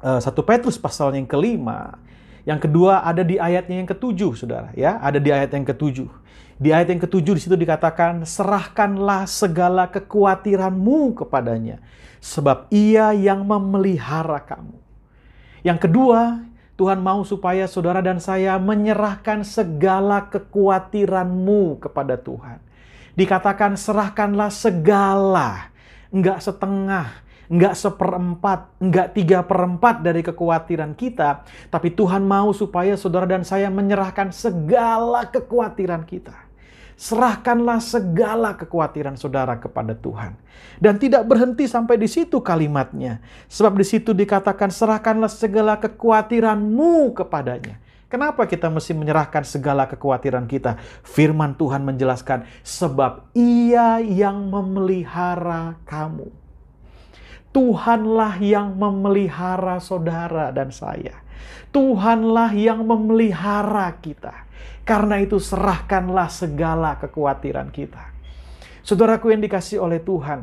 1 0.02 0.18
eh, 0.18 0.44
Petrus 0.44 0.82
pasal 0.82 1.14
yang 1.14 1.30
kelima, 1.30 2.02
Yang 2.42 2.66
kedua 2.66 3.06
ada 3.06 3.22
di 3.22 3.38
ayatnya 3.38 3.86
yang 3.86 3.86
ketujuh, 3.86 4.34
saudara. 4.34 4.74
Ya, 4.74 4.98
ada 4.98 5.22
di 5.22 5.30
ayat 5.30 5.54
yang 5.54 5.62
ketujuh. 5.62 6.10
Di 6.58 6.74
ayat 6.74 6.90
yang 6.90 7.02
ketujuh 7.02 7.38
di 7.38 7.42
situ 7.42 7.54
dikatakan, 7.54 8.26
serahkanlah 8.26 9.30
segala 9.30 9.86
kekhawatiranmu 9.90 11.22
kepadanya, 11.22 11.82
sebab 12.18 12.66
ia 12.74 13.14
yang 13.14 13.46
memelihara 13.46 14.42
kamu. 14.42 14.78
Yang 15.62 15.86
kedua, 15.86 16.42
Tuhan 16.82 16.98
mau 16.98 17.22
supaya 17.22 17.70
saudara 17.70 18.02
dan 18.02 18.18
saya 18.18 18.58
menyerahkan 18.58 19.46
segala 19.46 20.26
kekhawatiranmu 20.34 21.78
kepada 21.78 22.18
Tuhan. 22.18 22.58
Dikatakan 23.14 23.78
serahkanlah 23.78 24.50
segala, 24.50 25.70
enggak 26.10 26.42
setengah, 26.42 27.22
enggak 27.54 27.78
seperempat, 27.78 28.74
enggak 28.82 29.14
tiga 29.14 29.46
perempat 29.46 30.02
dari 30.02 30.26
kekhawatiran 30.26 30.98
kita. 30.98 31.46
Tapi 31.70 31.94
Tuhan 31.94 32.26
mau 32.26 32.50
supaya 32.50 32.98
saudara 32.98 33.30
dan 33.30 33.46
saya 33.46 33.70
menyerahkan 33.70 34.34
segala 34.34 35.30
kekhawatiran 35.30 36.02
kita. 36.10 36.34
Serahkanlah 37.02 37.82
segala 37.82 38.54
kekhawatiran 38.54 39.18
saudara 39.18 39.58
kepada 39.58 39.98
Tuhan. 39.98 40.38
Dan 40.78 41.02
tidak 41.02 41.26
berhenti 41.26 41.66
sampai 41.66 41.98
di 41.98 42.06
situ 42.06 42.38
kalimatnya. 42.46 43.18
Sebab 43.50 43.74
di 43.74 43.86
situ 43.90 44.14
dikatakan 44.14 44.70
serahkanlah 44.70 45.34
segala 45.34 45.82
kekhawatiranmu 45.82 47.18
kepadanya. 47.18 47.82
Kenapa 48.06 48.46
kita 48.46 48.70
mesti 48.70 48.94
menyerahkan 48.94 49.42
segala 49.42 49.90
kekhawatiran 49.90 50.46
kita? 50.46 50.78
Firman 51.02 51.58
Tuhan 51.58 51.82
menjelaskan, 51.82 52.46
sebab 52.62 53.34
ia 53.34 53.98
yang 54.04 54.52
memelihara 54.52 55.82
kamu. 55.90 56.30
Tuhanlah 57.52 58.40
yang 58.40 58.80
memelihara 58.80 59.80
saudara 59.84 60.56
dan 60.56 60.72
saya. 60.72 61.20
Tuhanlah 61.72 62.52
yang 62.56 62.84
memelihara 62.88 63.92
kita. 64.00 64.48
Karena 64.88 65.20
itu 65.20 65.38
serahkanlah 65.38 66.28
segala 66.32 66.98
kekhawatiran 67.00 67.70
kita. 67.70 68.12
Saudaraku 68.82 69.30
yang 69.30 69.44
dikasih 69.44 69.78
oleh 69.78 70.02
Tuhan, 70.02 70.42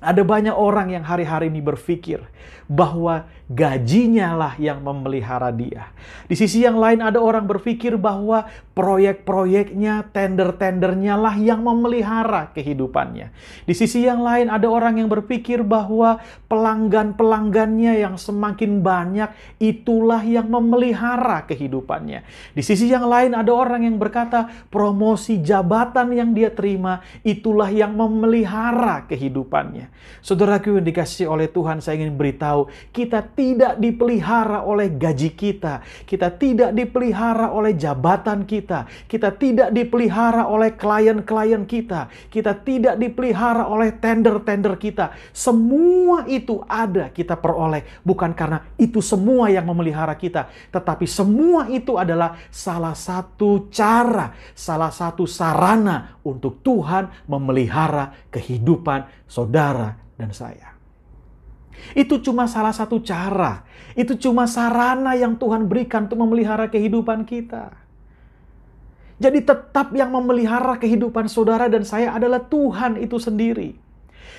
ada 0.00 0.22
banyak 0.22 0.52
orang 0.52 0.92
yang 0.92 1.04
hari-hari 1.04 1.48
ini 1.48 1.64
berpikir 1.64 2.20
bahwa 2.66 3.30
gajinya 3.46 4.34
lah 4.34 4.54
yang 4.58 4.82
memelihara 4.82 5.54
dia. 5.54 5.94
Di 6.26 6.34
sisi 6.34 6.66
yang 6.66 6.82
lain 6.82 6.98
ada 6.98 7.22
orang 7.22 7.46
berpikir 7.46 7.94
bahwa 7.94 8.50
proyek-proyeknya, 8.74 10.10
tender-tendernya 10.10 11.14
lah 11.14 11.38
yang 11.38 11.62
memelihara 11.62 12.50
kehidupannya. 12.50 13.30
Di 13.64 13.74
sisi 13.74 14.02
yang 14.02 14.18
lain 14.18 14.50
ada 14.50 14.66
orang 14.66 14.98
yang 14.98 15.06
berpikir 15.06 15.62
bahwa 15.62 16.18
pelanggan-pelanggannya 16.50 18.02
yang 18.02 18.18
semakin 18.18 18.82
banyak 18.82 19.30
itulah 19.62 20.20
yang 20.26 20.50
memelihara 20.50 21.46
kehidupannya. 21.46 22.26
Di 22.50 22.62
sisi 22.66 22.90
yang 22.90 23.06
lain 23.06 23.32
ada 23.32 23.54
orang 23.54 23.86
yang 23.86 23.96
berkata 23.96 24.50
promosi 24.74 25.38
jabatan 25.38 26.10
yang 26.10 26.34
dia 26.34 26.50
terima 26.50 26.98
itulah 27.22 27.70
yang 27.70 27.94
memelihara 27.94 29.06
kehidupannya. 29.06 29.85
Saudaraku 30.24 30.80
yang 30.80 30.86
dikasih 30.86 31.30
oleh 31.30 31.46
Tuhan 31.46 31.78
saya 31.78 32.02
ingin 32.02 32.18
beritahu 32.18 32.66
kita 32.90 33.22
tidak 33.36 33.78
dipelihara 33.78 34.66
oleh 34.66 34.90
gaji 34.90 35.30
kita, 35.36 35.84
kita 36.02 36.34
tidak 36.34 36.74
dipelihara 36.74 37.54
oleh 37.54 37.76
jabatan 37.78 38.42
kita, 38.42 38.90
kita 39.06 39.30
tidak 39.36 39.70
dipelihara 39.70 40.50
oleh 40.50 40.74
klien-klien 40.74 41.62
kita, 41.68 42.10
kita 42.32 42.58
tidak 42.58 42.98
dipelihara 42.98 43.70
oleh 43.70 43.94
tender-tender 43.94 44.74
kita. 44.80 45.14
Semua 45.30 46.26
itu 46.26 46.58
ada 46.66 47.12
kita 47.14 47.38
peroleh 47.38 47.86
bukan 48.02 48.34
karena 48.34 48.66
itu 48.74 48.98
semua 48.98 49.46
yang 49.46 49.68
memelihara 49.68 50.18
kita, 50.18 50.50
tetapi 50.74 51.06
semua 51.06 51.70
itu 51.70 51.94
adalah 51.94 52.34
salah 52.50 52.98
satu 52.98 53.70
cara, 53.70 54.34
salah 54.58 54.90
satu 54.90 55.22
sarana 55.28 56.18
untuk 56.26 56.58
Tuhan 56.66 57.30
memelihara 57.30 58.26
kehidupan 58.34 59.28
saudara 59.30 59.85
dan 60.16 60.32
saya. 60.32 60.76
Itu 61.92 62.24
cuma 62.24 62.48
salah 62.48 62.72
satu 62.72 63.00
cara. 63.04 63.62
Itu 63.92 64.16
cuma 64.16 64.48
sarana 64.48 65.12
yang 65.12 65.36
Tuhan 65.36 65.68
berikan 65.68 66.08
untuk 66.08 66.20
memelihara 66.24 66.72
kehidupan 66.72 67.28
kita. 67.28 67.72
Jadi 69.16 69.44
tetap 69.44 69.96
yang 69.96 70.12
memelihara 70.12 70.76
kehidupan 70.76 71.28
saudara 71.28 71.72
dan 71.72 71.88
saya 71.88 72.12
adalah 72.12 72.44
Tuhan 72.44 73.00
itu 73.00 73.16
sendiri. 73.16 73.85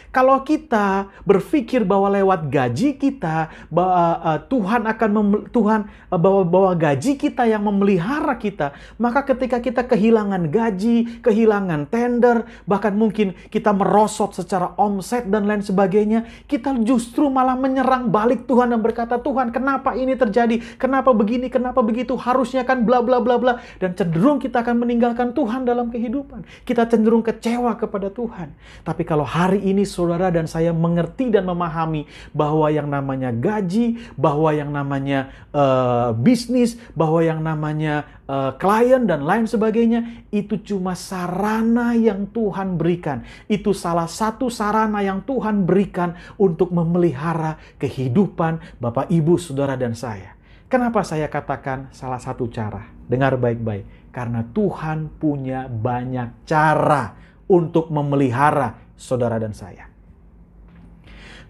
Kalau 0.09 0.41
kita 0.41 1.11
berpikir 1.27 1.83
bahwa 1.83 2.09
lewat 2.09 2.49
gaji 2.49 2.97
kita 2.97 3.51
bahwa, 3.69 4.17
uh, 4.23 4.39
Tuhan 4.49 4.81
akan 4.87 5.09
mem, 5.13 5.29
Tuhan 5.51 5.81
uh, 6.09 6.17
bahwa 6.17 6.41
bahwa 6.47 6.71
gaji 6.73 7.19
kita 7.19 7.45
yang 7.45 7.67
memelihara 7.67 8.33
kita, 8.39 8.73
maka 8.97 9.27
ketika 9.27 9.61
kita 9.61 9.85
kehilangan 9.85 10.49
gaji, 10.49 11.21
kehilangan 11.21 11.85
tender, 11.91 12.47
bahkan 12.63 12.95
mungkin 12.95 13.35
kita 13.51 13.75
merosot 13.75 14.33
secara 14.33 14.73
omset 14.79 15.27
dan 15.27 15.45
lain 15.45 15.61
sebagainya, 15.61 16.25
kita 16.47 16.73
justru 16.81 17.27
malah 17.27 17.59
menyerang 17.59 18.07
balik 18.09 18.47
Tuhan 18.47 18.71
dan 18.71 18.81
berkata, 18.81 19.19
"Tuhan, 19.19 19.51
kenapa 19.51 19.93
ini 19.93 20.15
terjadi? 20.15 20.79
Kenapa 20.79 21.11
begini? 21.11 21.51
Kenapa 21.51 21.83
begitu? 21.83 22.15
Harusnya 22.15 22.63
kan 22.63 22.87
bla 22.87 23.03
bla 23.03 23.19
bla 23.19 23.35
bla." 23.37 23.53
Dan 23.77 23.93
cenderung 23.93 24.39
kita 24.39 24.63
akan 24.63 24.81
meninggalkan 24.81 25.35
Tuhan 25.35 25.67
dalam 25.67 25.91
kehidupan. 25.91 26.47
Kita 26.63 26.87
cenderung 26.87 27.21
kecewa 27.21 27.75
kepada 27.75 28.07
Tuhan. 28.09 28.55
Tapi 28.81 29.03
kalau 29.03 29.27
hari 29.27 29.61
ini 29.61 29.76
saudara 29.83 30.31
dan 30.31 30.47
saya 30.47 30.71
mengerti 30.71 31.29
dan 31.29 31.45
memahami 31.45 32.07
bahwa 32.31 32.71
yang 32.71 32.87
namanya 32.87 33.29
gaji, 33.35 33.99
bahwa 34.15 34.49
yang 34.55 34.71
namanya 34.71 35.29
uh, 35.51 36.15
bisnis, 36.15 36.79
bahwa 36.95 37.19
yang 37.21 37.43
namanya 37.43 38.07
uh, 38.25 38.55
klien 38.55 39.03
dan 39.03 39.27
lain 39.27 39.45
sebagainya 39.45 40.29
itu 40.31 40.57
cuma 40.63 40.95
sarana 40.95 41.93
yang 41.93 42.29
Tuhan 42.31 42.79
berikan. 42.79 43.27
Itu 43.45 43.75
salah 43.75 44.07
satu 44.07 44.47
sarana 44.47 45.03
yang 45.03 45.21
Tuhan 45.27 45.67
berikan 45.67 46.15
untuk 46.39 46.71
memelihara 46.71 47.59
kehidupan 47.77 48.79
Bapak, 48.79 49.11
Ibu, 49.11 49.35
Saudara 49.35 49.75
dan 49.75 49.93
saya. 49.93 50.37
Kenapa 50.67 50.99
saya 51.07 51.31
katakan 51.31 51.95
salah 51.95 52.19
satu 52.19 52.51
cara? 52.51 52.91
Dengar 53.07 53.39
baik-baik. 53.39 54.11
Karena 54.11 54.43
Tuhan 54.43 55.15
punya 55.15 55.71
banyak 55.71 56.43
cara 56.43 57.26
untuk 57.47 57.89
memelihara 57.89 58.75
saudara 58.99 59.39
dan 59.39 59.55
saya. 59.55 59.87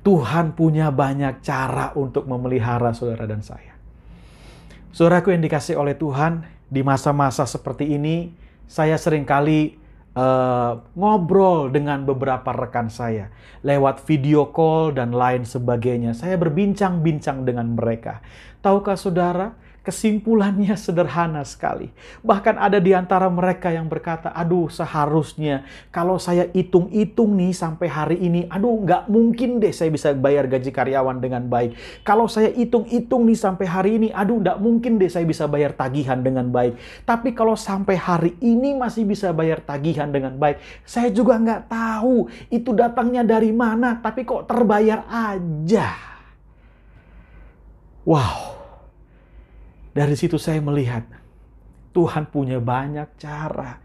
Tuhan 0.05 0.55
punya 0.55 0.87
banyak 0.87 1.43
cara 1.43 1.91
untuk 1.97 2.29
memelihara 2.29 2.95
saudara 2.95 3.27
dan 3.27 3.43
saya. 3.43 3.75
Saudaraku 4.95 5.35
yang 5.35 5.43
dikasih 5.43 5.75
oleh 5.75 5.99
Tuhan, 5.99 6.47
di 6.71 6.79
masa-masa 6.79 7.43
seperti 7.43 7.91
ini, 7.97 8.31
saya 8.67 8.95
sering 8.95 9.27
kali 9.27 9.75
uh, 10.17 10.79
ngobrol 10.95 11.69
dengan 11.71 12.03
beberapa 12.03 12.51
rekan 12.51 12.89
saya 12.91 13.31
lewat 13.63 14.03
video 14.03 14.49
call 14.49 14.95
dan 14.95 15.13
lain 15.13 15.43
sebagainya. 15.43 16.15
Saya 16.17 16.35
berbincang-bincang 16.39 17.43
dengan 17.43 17.77
mereka. 17.77 18.19
Tahukah 18.63 18.95
saudara, 18.95 19.53
Kesimpulannya 19.87 20.75
sederhana 20.75 21.47
sekali. 21.47 21.87
Bahkan 22.19 22.59
ada 22.59 22.75
di 22.75 22.91
antara 22.91 23.31
mereka 23.31 23.71
yang 23.71 23.87
berkata, 23.87 24.35
aduh 24.35 24.67
seharusnya 24.67 25.63
kalau 25.95 26.19
saya 26.19 26.51
hitung-hitung 26.51 27.39
nih 27.39 27.55
sampai 27.55 27.87
hari 27.87 28.19
ini, 28.19 28.51
aduh 28.51 28.83
nggak 28.83 29.07
mungkin 29.07 29.63
deh 29.63 29.71
saya 29.71 29.87
bisa 29.87 30.11
bayar 30.11 30.51
gaji 30.51 30.75
karyawan 30.75 31.23
dengan 31.23 31.47
baik. 31.47 32.03
Kalau 32.03 32.27
saya 32.27 32.51
hitung-hitung 32.51 33.31
nih 33.31 33.39
sampai 33.39 33.63
hari 33.63 33.91
ini, 33.95 34.11
aduh 34.11 34.43
nggak 34.43 34.59
mungkin 34.59 34.99
deh 34.99 35.07
saya 35.07 35.23
bisa 35.23 35.47
bayar 35.47 35.71
tagihan 35.71 36.19
dengan 36.19 36.51
baik. 36.51 36.75
Tapi 37.07 37.31
kalau 37.31 37.55
sampai 37.55 37.95
hari 37.95 38.35
ini 38.43 38.75
masih 38.75 39.07
bisa 39.07 39.31
bayar 39.31 39.63
tagihan 39.63 40.11
dengan 40.11 40.35
baik, 40.35 40.59
saya 40.83 41.07
juga 41.15 41.39
nggak 41.39 41.71
tahu 41.71 42.27
itu 42.51 42.75
datangnya 42.75 43.23
dari 43.23 43.55
mana, 43.55 44.03
tapi 44.03 44.27
kok 44.27 44.51
terbayar 44.51 45.07
aja. 45.07 45.95
Wow 48.03 48.56
dari 49.97 50.13
situ 50.13 50.37
saya 50.37 50.61
melihat 50.61 51.09
Tuhan 51.97 52.29
punya 52.29 52.61
banyak 52.61 53.17
cara 53.17 53.81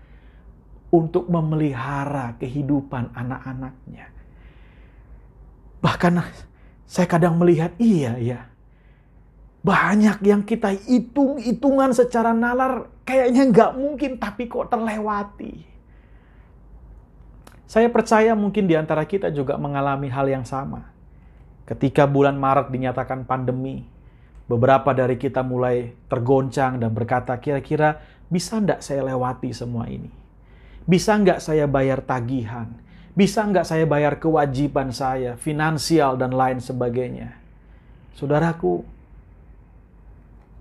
untuk 0.92 1.33
memelihara 1.33 2.37
kehidupan 2.37 3.16
anak-anaknya. 3.16 4.12
Bahkan 5.81 6.12
saya 6.85 7.09
kadang 7.09 7.40
melihat, 7.40 7.72
iya 7.81 8.20
ya, 8.20 8.40
banyak 9.64 10.20
yang 10.20 10.44
kita 10.44 10.77
hitung-hitungan 10.85 11.96
secara 11.96 12.37
nalar 12.37 12.92
kayaknya 13.09 13.48
nggak 13.48 13.72
mungkin 13.72 14.20
tapi 14.20 14.53
kok 14.53 14.68
terlewati. 14.68 15.64
Saya 17.64 17.88
percaya 17.88 18.37
mungkin 18.37 18.68
di 18.68 18.77
antara 18.77 19.09
kita 19.09 19.33
juga 19.33 19.57
mengalami 19.57 20.12
hal 20.12 20.29
yang 20.29 20.44
sama. 20.44 20.92
Ketika 21.64 22.05
bulan 22.05 22.37
Maret 22.37 22.68
dinyatakan 22.68 23.25
pandemi, 23.25 23.88
Beberapa 24.52 24.92
dari 24.92 25.16
kita 25.16 25.40
mulai 25.40 25.96
tergoncang 26.12 26.76
dan 26.76 26.92
berkata, 26.92 27.32
kira-kira 27.40 28.04
bisa 28.28 28.60
nggak 28.60 28.84
saya 28.84 29.00
lewati 29.00 29.48
semua 29.56 29.88
ini? 29.88 30.12
Bisa 30.84 31.16
nggak 31.16 31.40
saya 31.40 31.64
bayar 31.64 32.04
tagihan? 32.04 32.68
Bisa 33.16 33.48
nggak 33.48 33.64
saya 33.64 33.88
bayar 33.88 34.20
kewajiban 34.20 34.92
saya, 34.92 35.40
finansial 35.40 36.20
dan 36.20 36.36
lain 36.36 36.60
sebagainya? 36.60 37.32
Saudaraku, 38.12 38.84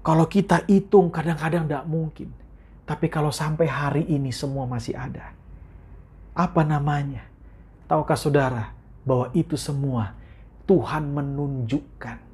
Kalau 0.01 0.25
kita 0.25 0.63
hitung 0.71 1.12
kadang-kadang 1.12 1.67
tidak 1.67 1.86
mungkin. 1.86 2.32
Tapi 2.88 3.06
kalau 3.12 3.30
sampai 3.30 3.69
hari 3.69 4.04
ini 4.08 4.34
semua 4.34 4.65
masih 4.65 4.97
ada. 4.97 5.36
Apa 6.34 6.65
namanya? 6.65 7.27
Tahukah 7.86 8.17
saudara 8.17 8.73
bahwa 9.06 9.30
itu 9.38 9.54
semua 9.60 10.17
Tuhan 10.65 11.06
menunjukkan. 11.12 12.31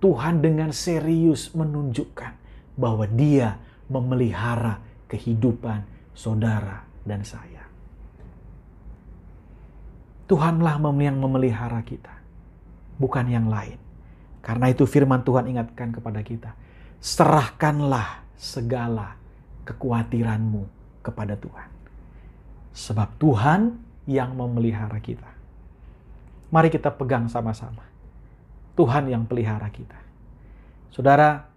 Tuhan 0.00 0.40
dengan 0.40 0.72
serius 0.72 1.52
menunjukkan 1.52 2.32
bahwa 2.80 3.04
dia 3.04 3.60
memelihara 3.92 4.80
kehidupan 5.12 5.84
saudara 6.16 6.88
dan 7.04 7.20
saya. 7.20 7.68
Tuhanlah 10.30 10.78
yang 10.78 11.18
memelihara 11.18 11.82
kita, 11.82 12.14
bukan 12.96 13.26
yang 13.26 13.50
lain. 13.50 13.76
Karena 14.40 14.70
itu 14.70 14.86
firman 14.86 15.20
Tuhan 15.26 15.50
ingatkan 15.50 15.90
kepada 15.90 16.22
kita, 16.22 16.54
serahkanlah 17.02 18.24
segala 18.38 19.18
kekhawatiranmu 19.66 20.64
kepada 21.02 21.34
Tuhan. 21.34 21.68
Sebab 22.72 23.08
Tuhan 23.18 23.74
yang 24.06 24.38
memelihara 24.38 24.96
kita. 25.02 25.28
Mari 26.54 26.70
kita 26.70 26.94
pegang 26.94 27.26
sama-sama. 27.26 27.89
Tuhan 28.80 29.12
yang 29.12 29.28
pelihara 29.28 29.68
kita. 29.68 30.00
Saudara, 30.88 31.52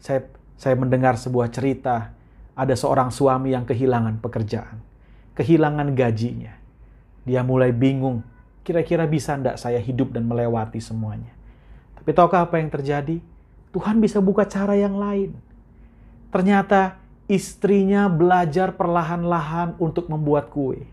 saya 0.00 0.24
saya 0.56 0.72
mendengar 0.80 1.20
sebuah 1.20 1.52
cerita 1.52 2.16
ada 2.56 2.72
seorang 2.72 3.12
suami 3.12 3.52
yang 3.52 3.68
kehilangan 3.68 4.16
pekerjaan, 4.24 4.80
kehilangan 5.36 5.92
gajinya. 5.92 6.56
Dia 7.28 7.44
mulai 7.44 7.68
bingung, 7.68 8.24
kira-kira 8.64 9.04
bisa 9.04 9.36
enggak 9.36 9.60
saya 9.60 9.76
hidup 9.76 10.16
dan 10.16 10.24
melewati 10.24 10.80
semuanya. 10.80 11.36
Tapi 12.00 12.16
tahukah 12.16 12.48
apa 12.48 12.56
yang 12.56 12.72
terjadi? 12.72 13.20
Tuhan 13.76 14.00
bisa 14.00 14.24
buka 14.24 14.48
cara 14.48 14.72
yang 14.72 14.96
lain. 14.96 15.36
Ternyata 16.32 16.96
istrinya 17.28 18.08
belajar 18.08 18.72
perlahan-lahan 18.72 19.76
untuk 19.76 20.08
membuat 20.08 20.48
kue. 20.48 20.88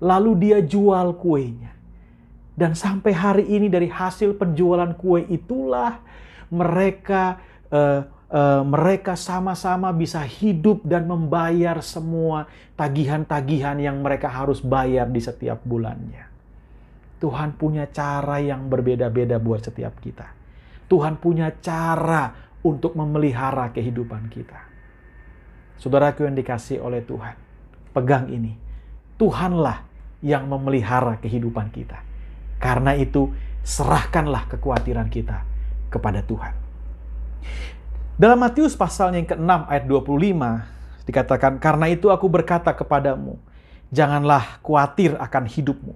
Lalu 0.00 0.32
dia 0.40 0.58
jual 0.64 1.12
kuenya. 1.20 1.75
Dan 2.56 2.72
sampai 2.72 3.12
hari 3.12 3.44
ini 3.52 3.68
dari 3.68 3.92
hasil 3.92 4.32
penjualan 4.40 4.88
kue 4.96 5.28
itulah 5.28 6.00
mereka 6.48 7.36
uh, 7.68 8.00
uh, 8.32 8.62
mereka 8.64 9.12
sama-sama 9.14 9.92
bisa 9.92 10.24
hidup 10.24 10.80
dan 10.82 11.04
membayar 11.04 11.78
semua 11.84 12.48
tagihan-tagihan 12.74 13.76
yang 13.76 14.00
mereka 14.00 14.32
harus 14.32 14.64
bayar 14.64 15.04
di 15.10 15.20
setiap 15.20 15.60
bulannya. 15.68 16.26
Tuhan 17.16 17.56
punya 17.56 17.88
cara 17.88 18.40
yang 18.40 18.68
berbeda-beda 18.68 19.40
buat 19.40 19.64
setiap 19.64 19.96
kita. 20.04 20.28
Tuhan 20.86 21.18
punya 21.18 21.50
cara 21.60 22.32
untuk 22.60 22.94
memelihara 22.94 23.72
kehidupan 23.72 24.28
kita. 24.28 24.60
Saudaraku 25.80 26.24
yang 26.28 26.36
dikasih 26.36 26.80
oleh 26.80 27.04
Tuhan, 27.04 27.36
pegang 27.92 28.32
ini. 28.32 28.56
Tuhanlah 29.16 29.84
yang 30.20 30.48
memelihara 30.48 31.16
kehidupan 31.20 31.72
kita. 31.72 32.05
Karena 32.56 32.96
itu, 32.96 33.32
serahkanlah 33.66 34.46
kekhawatiran 34.46 35.10
kita 35.10 35.42
kepada 35.90 36.22
Tuhan. 36.22 36.54
Dalam 38.16 38.40
Matius 38.40 38.72
pasal 38.72 39.12
yang 39.12 39.28
ke-6 39.28 39.68
ayat 39.68 39.84
25 39.84 40.64
dikatakan, 41.04 41.60
"Karena 41.60 41.90
itu 41.92 42.08
aku 42.08 42.30
berkata 42.32 42.72
kepadamu, 42.72 43.36
janganlah 43.92 44.62
khawatir 44.64 45.18
akan 45.20 45.44
hidupmu, 45.44 45.94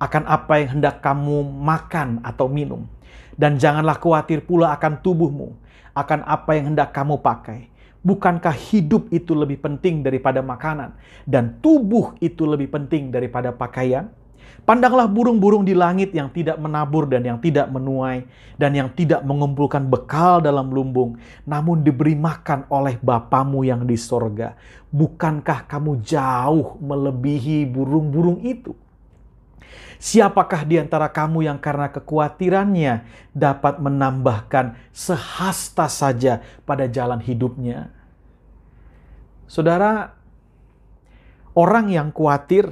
akan 0.00 0.22
apa 0.24 0.52
yang 0.56 0.80
hendak 0.80 1.04
kamu 1.04 1.44
makan 1.44 2.24
atau 2.24 2.48
minum, 2.48 2.88
dan 3.36 3.60
janganlah 3.60 4.00
khawatir 4.00 4.40
pula 4.40 4.72
akan 4.72 5.04
tubuhmu, 5.04 5.52
akan 5.92 6.24
apa 6.24 6.50
yang 6.56 6.72
hendak 6.72 6.96
kamu 6.96 7.20
pakai. 7.20 7.68
Bukankah 8.00 8.56
hidup 8.56 9.12
itu 9.12 9.36
lebih 9.36 9.60
penting 9.60 10.00
daripada 10.00 10.40
makanan, 10.40 10.96
dan 11.28 11.60
tubuh 11.60 12.16
itu 12.24 12.48
lebih 12.48 12.72
penting 12.72 13.12
daripada 13.12 13.52
pakaian?" 13.52 14.08
Pandanglah 14.70 15.10
burung-burung 15.10 15.66
di 15.66 15.74
langit 15.74 16.14
yang 16.14 16.30
tidak 16.30 16.54
menabur 16.54 17.02
dan 17.10 17.26
yang 17.26 17.42
tidak 17.42 17.66
menuai 17.74 18.22
dan 18.54 18.70
yang 18.70 18.86
tidak 18.94 19.18
mengumpulkan 19.26 19.90
bekal 19.90 20.38
dalam 20.38 20.70
lumbung, 20.70 21.18
namun 21.42 21.82
diberi 21.82 22.14
makan 22.14 22.70
oleh 22.70 22.94
Bapamu 23.02 23.66
yang 23.66 23.82
di 23.82 23.98
sorga. 23.98 24.54
Bukankah 24.94 25.66
kamu 25.66 26.06
jauh 26.06 26.78
melebihi 26.78 27.66
burung-burung 27.66 28.46
itu? 28.46 28.70
Siapakah 29.98 30.62
di 30.62 30.78
antara 30.78 31.10
kamu 31.10 31.50
yang 31.50 31.58
karena 31.58 31.90
kekhawatirannya 31.90 33.10
dapat 33.34 33.82
menambahkan 33.82 34.78
sehasta 34.94 35.90
saja 35.90 36.46
pada 36.62 36.86
jalan 36.86 37.18
hidupnya? 37.18 37.90
Saudara, 39.50 40.14
orang 41.58 41.90
yang 41.90 42.14
khawatir 42.14 42.70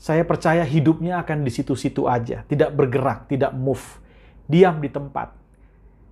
saya 0.00 0.24
percaya 0.24 0.64
hidupnya 0.64 1.20
akan 1.20 1.44
di 1.44 1.52
situ-situ 1.52 2.08
aja, 2.08 2.40
tidak 2.48 2.72
bergerak, 2.72 3.28
tidak 3.28 3.52
move, 3.52 4.00
diam 4.48 4.80
di 4.80 4.88
tempat. 4.88 5.36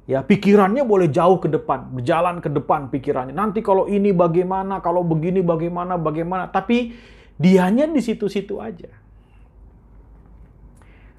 Ya, 0.04 0.20
pikirannya 0.20 0.84
boleh 0.84 1.08
jauh 1.08 1.40
ke 1.40 1.48
depan, 1.48 1.96
berjalan 1.96 2.44
ke 2.44 2.52
depan 2.52 2.92
pikirannya. 2.92 3.32
Nanti 3.32 3.64
kalau 3.64 3.88
ini 3.88 4.12
bagaimana, 4.12 4.84
kalau 4.84 5.00
begini 5.04 5.40
bagaimana, 5.40 5.96
bagaimana. 5.96 6.52
Tapi 6.52 6.92
dianya 7.40 7.88
di 7.88 8.00
situ-situ 8.00 8.60
aja. 8.60 8.92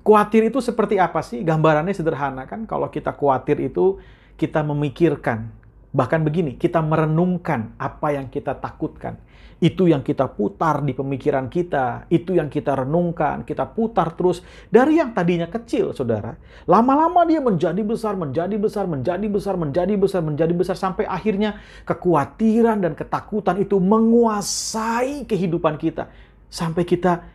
Kuatir 0.06 0.50
itu 0.50 0.58
seperti 0.62 0.98
apa 0.98 1.22
sih? 1.22 1.42
Gambarannya 1.46 1.94
sederhana 1.94 2.50
kan. 2.50 2.66
Kalau 2.66 2.90
kita 2.90 3.14
kuatir 3.14 3.62
itu 3.62 4.02
kita 4.38 4.66
memikirkan. 4.66 5.54
Bahkan 5.90 6.22
begini, 6.22 6.58
kita 6.58 6.82
merenungkan 6.82 7.78
apa 7.78 8.14
yang 8.14 8.30
kita 8.30 8.58
takutkan. 8.58 9.22
Itu 9.60 9.92
yang 9.92 10.00
kita 10.08 10.32
putar 10.32 10.80
di 10.88 10.96
pemikiran 10.96 11.52
kita, 11.52 12.08
itu 12.08 12.32
yang 12.32 12.48
kita 12.48 12.80
renungkan, 12.80 13.44
kita 13.44 13.68
putar 13.68 14.16
terus 14.16 14.40
dari 14.72 15.04
yang 15.04 15.12
tadinya 15.12 15.52
kecil, 15.52 15.92
saudara. 15.92 16.40
Lama-lama 16.64 17.28
dia 17.28 17.44
menjadi 17.44 17.84
besar, 17.84 18.16
menjadi 18.16 18.56
besar, 18.56 18.88
menjadi 18.88 19.28
besar, 19.28 19.60
menjadi 19.60 19.94
besar, 20.00 20.22
menjadi 20.24 20.54
besar, 20.56 20.76
sampai 20.80 21.04
akhirnya 21.04 21.60
kekhawatiran 21.84 22.80
dan 22.80 22.96
ketakutan 22.96 23.60
itu 23.60 23.76
menguasai 23.84 25.28
kehidupan 25.28 25.76
kita. 25.76 26.08
Sampai 26.48 26.88
kita 26.88 27.28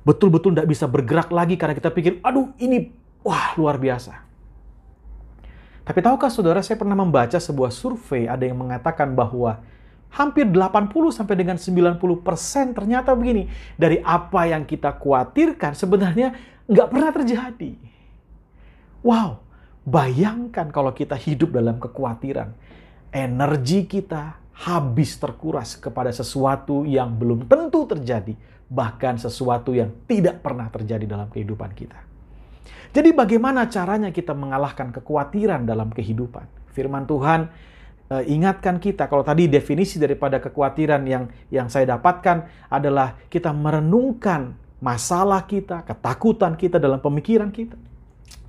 betul-betul 0.00 0.56
tidak 0.56 0.72
bisa 0.72 0.88
bergerak 0.88 1.28
lagi 1.28 1.60
karena 1.60 1.76
kita 1.76 1.92
pikir, 1.92 2.24
aduh 2.24 2.56
ini 2.56 2.88
wah 3.20 3.52
luar 3.60 3.76
biasa. 3.76 4.24
Tapi 5.86 5.98
tahukah 6.02 6.32
saudara, 6.32 6.64
saya 6.64 6.80
pernah 6.80 6.96
membaca 6.98 7.36
sebuah 7.36 7.68
survei 7.68 8.26
ada 8.26 8.42
yang 8.42 8.58
mengatakan 8.58 9.12
bahwa 9.12 9.60
hampir 10.12 10.48
80 10.48 10.92
sampai 11.12 11.34
dengan 11.34 11.56
90 11.58 11.98
persen 12.22 12.72
ternyata 12.72 13.12
begini. 13.12 13.50
Dari 13.74 14.00
apa 14.00 14.48
yang 14.48 14.64
kita 14.64 14.96
khawatirkan 14.96 15.74
sebenarnya 15.76 16.32
nggak 16.66 16.88
pernah 16.88 17.10
terjadi. 17.12 17.72
Wow, 19.06 19.42
bayangkan 19.86 20.72
kalau 20.74 20.90
kita 20.90 21.14
hidup 21.14 21.54
dalam 21.54 21.78
kekhawatiran. 21.78 22.50
Energi 23.14 23.88
kita 23.88 24.42
habis 24.66 25.16
terkuras 25.16 25.76
kepada 25.76 26.10
sesuatu 26.10 26.82
yang 26.84 27.14
belum 27.14 27.46
tentu 27.46 27.86
terjadi. 27.86 28.34
Bahkan 28.66 29.22
sesuatu 29.22 29.70
yang 29.76 29.94
tidak 30.10 30.42
pernah 30.42 30.66
terjadi 30.66 31.06
dalam 31.06 31.30
kehidupan 31.30 31.70
kita. 31.76 32.02
Jadi 32.90 33.12
bagaimana 33.12 33.68
caranya 33.68 34.10
kita 34.10 34.32
mengalahkan 34.32 34.90
kekhawatiran 34.90 35.68
dalam 35.68 35.92
kehidupan? 35.92 36.48
Firman 36.72 37.04
Tuhan 37.04 37.46
uh, 38.10 38.22
ingatkan 38.26 38.78
kita 38.78 39.10
kalau 39.10 39.26
tadi 39.26 39.50
definisi 39.50 39.98
daripada 39.98 40.38
kekhawatiran 40.38 41.02
yang 41.06 41.24
yang 41.50 41.66
saya 41.66 41.96
dapatkan 41.96 42.68
adalah 42.70 43.18
kita 43.30 43.50
merenungkan 43.50 44.54
masalah 44.80 45.48
kita, 45.48 45.82
ketakutan 45.88 46.54
kita 46.54 46.76
dalam 46.76 47.00
pemikiran 47.00 47.48
kita. 47.48 47.76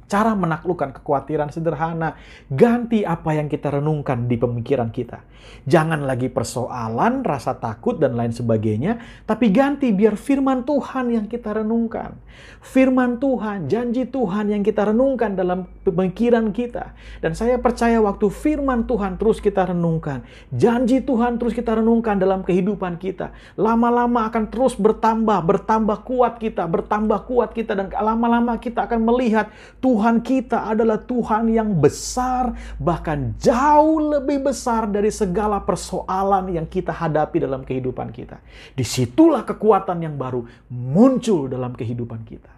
Cara 0.07 0.31
menaklukkan 0.39 0.95
kekhawatiran 0.95 1.51
sederhana, 1.51 2.15
ganti 2.47 3.03
apa 3.03 3.35
yang 3.35 3.51
kita 3.51 3.75
renungkan 3.75 4.31
di 4.31 4.39
pemikiran 4.39 4.87
kita. 4.87 5.19
Jangan 5.67 6.07
lagi 6.07 6.31
persoalan, 6.31 7.27
rasa 7.27 7.59
takut, 7.59 7.99
dan 7.99 8.15
lain 8.15 8.31
sebagainya, 8.31 9.23
tapi 9.27 9.51
ganti 9.51 9.91
biar 9.91 10.15
firman 10.15 10.63
Tuhan 10.63 11.11
yang 11.11 11.27
kita 11.27 11.59
renungkan. 11.59 12.15
Firman 12.63 13.19
Tuhan, 13.19 13.67
janji 13.67 14.07
Tuhan 14.07 14.47
yang 14.47 14.63
kita 14.63 14.91
renungkan 14.91 15.35
dalam 15.35 15.67
pemikiran 15.83 16.55
kita. 16.55 16.95
Dan 17.19 17.35
saya 17.35 17.59
percaya 17.59 17.99
waktu 17.99 18.31
firman 18.31 18.87
Tuhan 18.87 19.19
terus 19.19 19.43
kita 19.43 19.67
renungkan, 19.75 20.23
janji 20.55 21.03
Tuhan 21.03 21.35
terus 21.35 21.51
kita 21.51 21.83
renungkan 21.83 22.15
dalam 22.15 22.47
kehidupan 22.47 22.95
kita, 22.95 23.35
lama-lama 23.59 24.29
akan 24.31 24.47
terus 24.47 24.79
bertambah, 24.79 25.43
bertambah 25.43 26.07
kuat 26.07 26.39
kita, 26.39 26.63
bertambah 26.63 27.27
kuat 27.27 27.51
kita, 27.51 27.75
dan 27.75 27.91
lama-lama 27.91 28.55
kita 28.55 28.87
akan 28.87 29.03
melihat 29.03 29.51
Tuhan 29.83 29.96
Tuhan 29.97 30.21
kita 30.21 30.69
adalah 30.69 31.01
Tuhan 31.01 31.49
yang 31.49 31.73
besar, 31.73 32.53
bahkan 32.77 33.33
jauh 33.41 33.97
lebih 34.13 34.45
besar 34.45 34.85
dari 34.85 35.09
segala 35.09 35.57
persoalan 35.57 36.53
yang 36.53 36.69
kita 36.69 36.93
hadapi 36.93 37.41
dalam 37.41 37.65
kehidupan 37.65 38.13
kita. 38.13 38.37
Di 38.77 38.85
situlah 38.85 39.41
kekuatan 39.41 40.05
yang 40.05 40.13
baru 40.13 40.45
muncul 40.69 41.49
dalam 41.49 41.73
kehidupan 41.73 42.21
kita. 42.29 42.53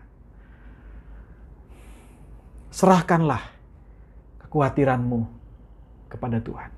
Serahkanlah 2.76 3.40
kekhawatiranmu 4.44 5.24
kepada 6.12 6.44
Tuhan. 6.44 6.76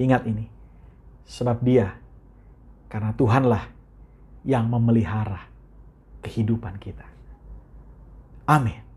Ingat 0.00 0.24
ini, 0.24 0.48
sebab 1.28 1.60
dia, 1.60 1.92
karena 2.88 3.12
Tuhanlah 3.12 3.68
yang 4.48 4.64
memelihara 4.64 5.44
kehidupan 6.24 6.80
kita. 6.80 7.04
Amin. 8.48 8.89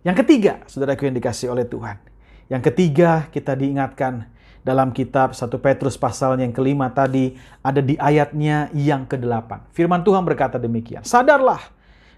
Yang 0.00 0.24
ketiga, 0.24 0.64
saudaraku 0.64 1.04
yang 1.08 1.16
dikasih 1.16 1.52
oleh 1.52 1.68
Tuhan. 1.68 2.00
Yang 2.48 2.72
ketiga, 2.72 3.28
kita 3.28 3.52
diingatkan 3.52 4.26
dalam 4.64 4.92
kitab 4.96 5.32
1 5.36 5.44
Petrus 5.60 5.96
pasal 6.00 6.40
yang 6.40 6.52
kelima 6.52 6.88
tadi, 6.88 7.36
ada 7.60 7.84
di 7.84 8.00
ayatnya 8.00 8.72
yang 8.72 9.04
ke-8. 9.04 9.72
Firman 9.76 10.00
Tuhan 10.00 10.24
berkata 10.24 10.56
demikian, 10.56 11.04
Sadarlah 11.04 11.60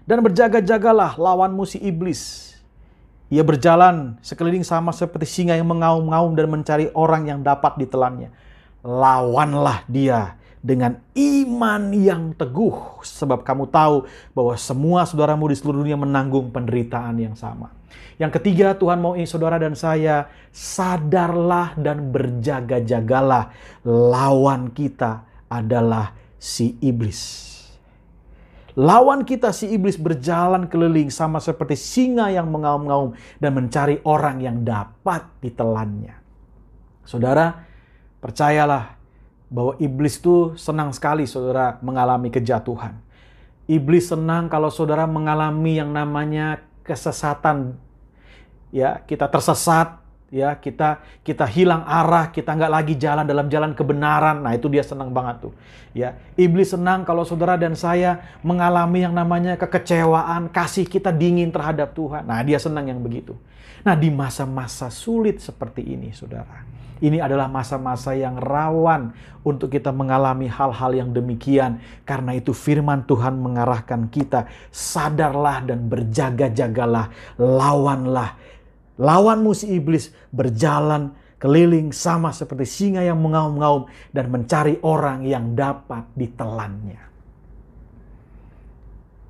dan 0.07 0.23
berjaga-jagalah 0.23 1.19
lawanmu 1.19 1.63
si 1.67 1.79
iblis. 1.83 2.51
Ia 3.31 3.41
berjalan 3.41 4.19
sekeliling 4.21 4.63
sama 4.63 4.93
seperti 4.93 5.25
singa 5.25 5.57
yang 5.57 5.67
mengaum-ngaum 5.67 6.37
dan 6.37 6.47
mencari 6.51 6.87
orang 6.93 7.27
yang 7.27 7.39
dapat 7.41 7.79
ditelannya. 7.81 8.29
Lawanlah 8.83 9.87
dia 9.87 10.35
dengan 10.63 11.03
iman 11.13 11.91
yang 11.91 12.31
teguh. 12.33 13.03
Sebab 13.03 13.43
kamu 13.43 13.67
tahu 13.67 14.07
bahwa 14.31 14.55
semua 14.55 15.03
saudaramu 15.03 15.51
di 15.51 15.59
seluruh 15.59 15.83
dunia 15.83 15.99
menanggung 15.99 16.49
penderitaan 16.55 17.19
yang 17.19 17.35
sama. 17.35 17.75
Yang 18.15 18.39
ketiga, 18.39 18.71
Tuhan 18.73 19.03
mau 19.03 19.19
ingin 19.19 19.27
saudara 19.27 19.59
dan 19.59 19.75
saya 19.75 20.31
sadarlah 20.55 21.75
dan 21.75 22.09
berjaga-jagalah. 22.15 23.51
Lawan 23.83 24.71
kita 24.71 25.27
adalah 25.51 26.15
si 26.39 26.79
iblis. 26.79 27.51
Lawan 28.73 29.21
kita 29.21 29.53
si 29.53 29.69
iblis 29.69 30.01
berjalan 30.01 30.65
keliling 30.65 31.13
sama 31.13 31.37
seperti 31.37 31.77
singa 31.77 32.33
yang 32.33 32.49
mengaum-ngaum 32.49 33.13
dan 33.37 33.53
mencari 33.53 34.01
orang 34.01 34.41
yang 34.41 34.65
dapat 34.65 35.29
ditelannya. 35.45 36.17
Saudara, 37.05 37.53
percayalah 38.17 39.02
bahwa 39.53 39.77
iblis 39.77 40.17
itu 40.17 40.57
senang 40.57 40.89
sekali 40.89 41.29
saudara 41.29 41.77
mengalami 41.85 42.33
kejatuhan. 42.33 42.97
Iblis 43.69 44.09
senang 44.09 44.49
kalau 44.49 44.73
saudara 44.73 45.05
mengalami 45.05 45.77
yang 45.77 45.93
namanya 45.93 46.65
kesesatan. 46.81 47.77
Ya 48.73 48.97
kita 49.05 49.29
tersesat 49.29 50.01
ya 50.33 50.57
kita 50.57 51.05
kita 51.21 51.45
hilang 51.45 51.85
arah 51.85 52.33
kita 52.33 52.57
nggak 52.57 52.73
lagi 52.73 52.97
jalan 52.97 53.29
dalam 53.29 53.45
jalan 53.53 53.77
kebenaran. 53.77 54.41
Nah 54.41 54.57
itu 54.57 54.65
dia 54.73 54.81
senang 54.81 55.13
banget 55.13 55.45
tuh. 55.45 55.53
Ya 55.93 56.17
iblis 56.33 56.73
senang 56.73 57.05
kalau 57.05 57.21
saudara 57.21 57.53
dan 57.53 57.77
saya 57.77 58.25
mengalami 58.41 59.05
yang 59.05 59.13
namanya 59.13 59.53
kekecewaan 59.61 60.49
kasih 60.49 60.89
kita 60.89 61.13
dingin 61.13 61.53
terhadap 61.53 61.93
Tuhan. 61.93 62.25
Nah 62.25 62.41
dia 62.41 62.57
senang 62.57 62.89
yang 62.89 62.97
begitu 62.97 63.37
nah 63.83 63.95
di 63.99 64.07
masa-masa 64.07 64.87
sulit 64.87 65.43
seperti 65.43 65.83
ini 65.83 66.15
saudara 66.15 66.63
ini 67.03 67.19
adalah 67.19 67.51
masa-masa 67.51 68.15
yang 68.15 68.39
rawan 68.39 69.11
untuk 69.43 69.67
kita 69.67 69.91
mengalami 69.91 70.47
hal-hal 70.47 70.95
yang 70.95 71.11
demikian. 71.11 71.83
Karena 72.07 72.31
itu 72.31 72.55
firman 72.55 73.03
Tuhan 73.03 73.43
mengarahkan 73.43 74.07
kita, 74.07 74.47
sadarlah 74.71 75.67
dan 75.67 75.91
berjaga-jagalah, 75.91 77.11
lawanlah 77.35 78.39
Lawanmu 78.97 79.57
si 79.57 79.73
iblis 79.73 80.13
berjalan 80.29 81.17
keliling 81.41 81.89
sama 81.89 82.29
seperti 82.29 82.65
singa 82.69 83.01
yang 83.01 83.17
mengaum-ngaum 83.17 83.89
dan 84.13 84.29
mencari 84.29 84.77
orang 84.85 85.25
yang 85.25 85.57
dapat 85.57 86.05
ditelannya. 86.13 87.01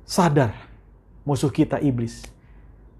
Sadar 0.04 0.52
musuh 1.24 1.48
kita 1.48 1.80
iblis 1.80 2.28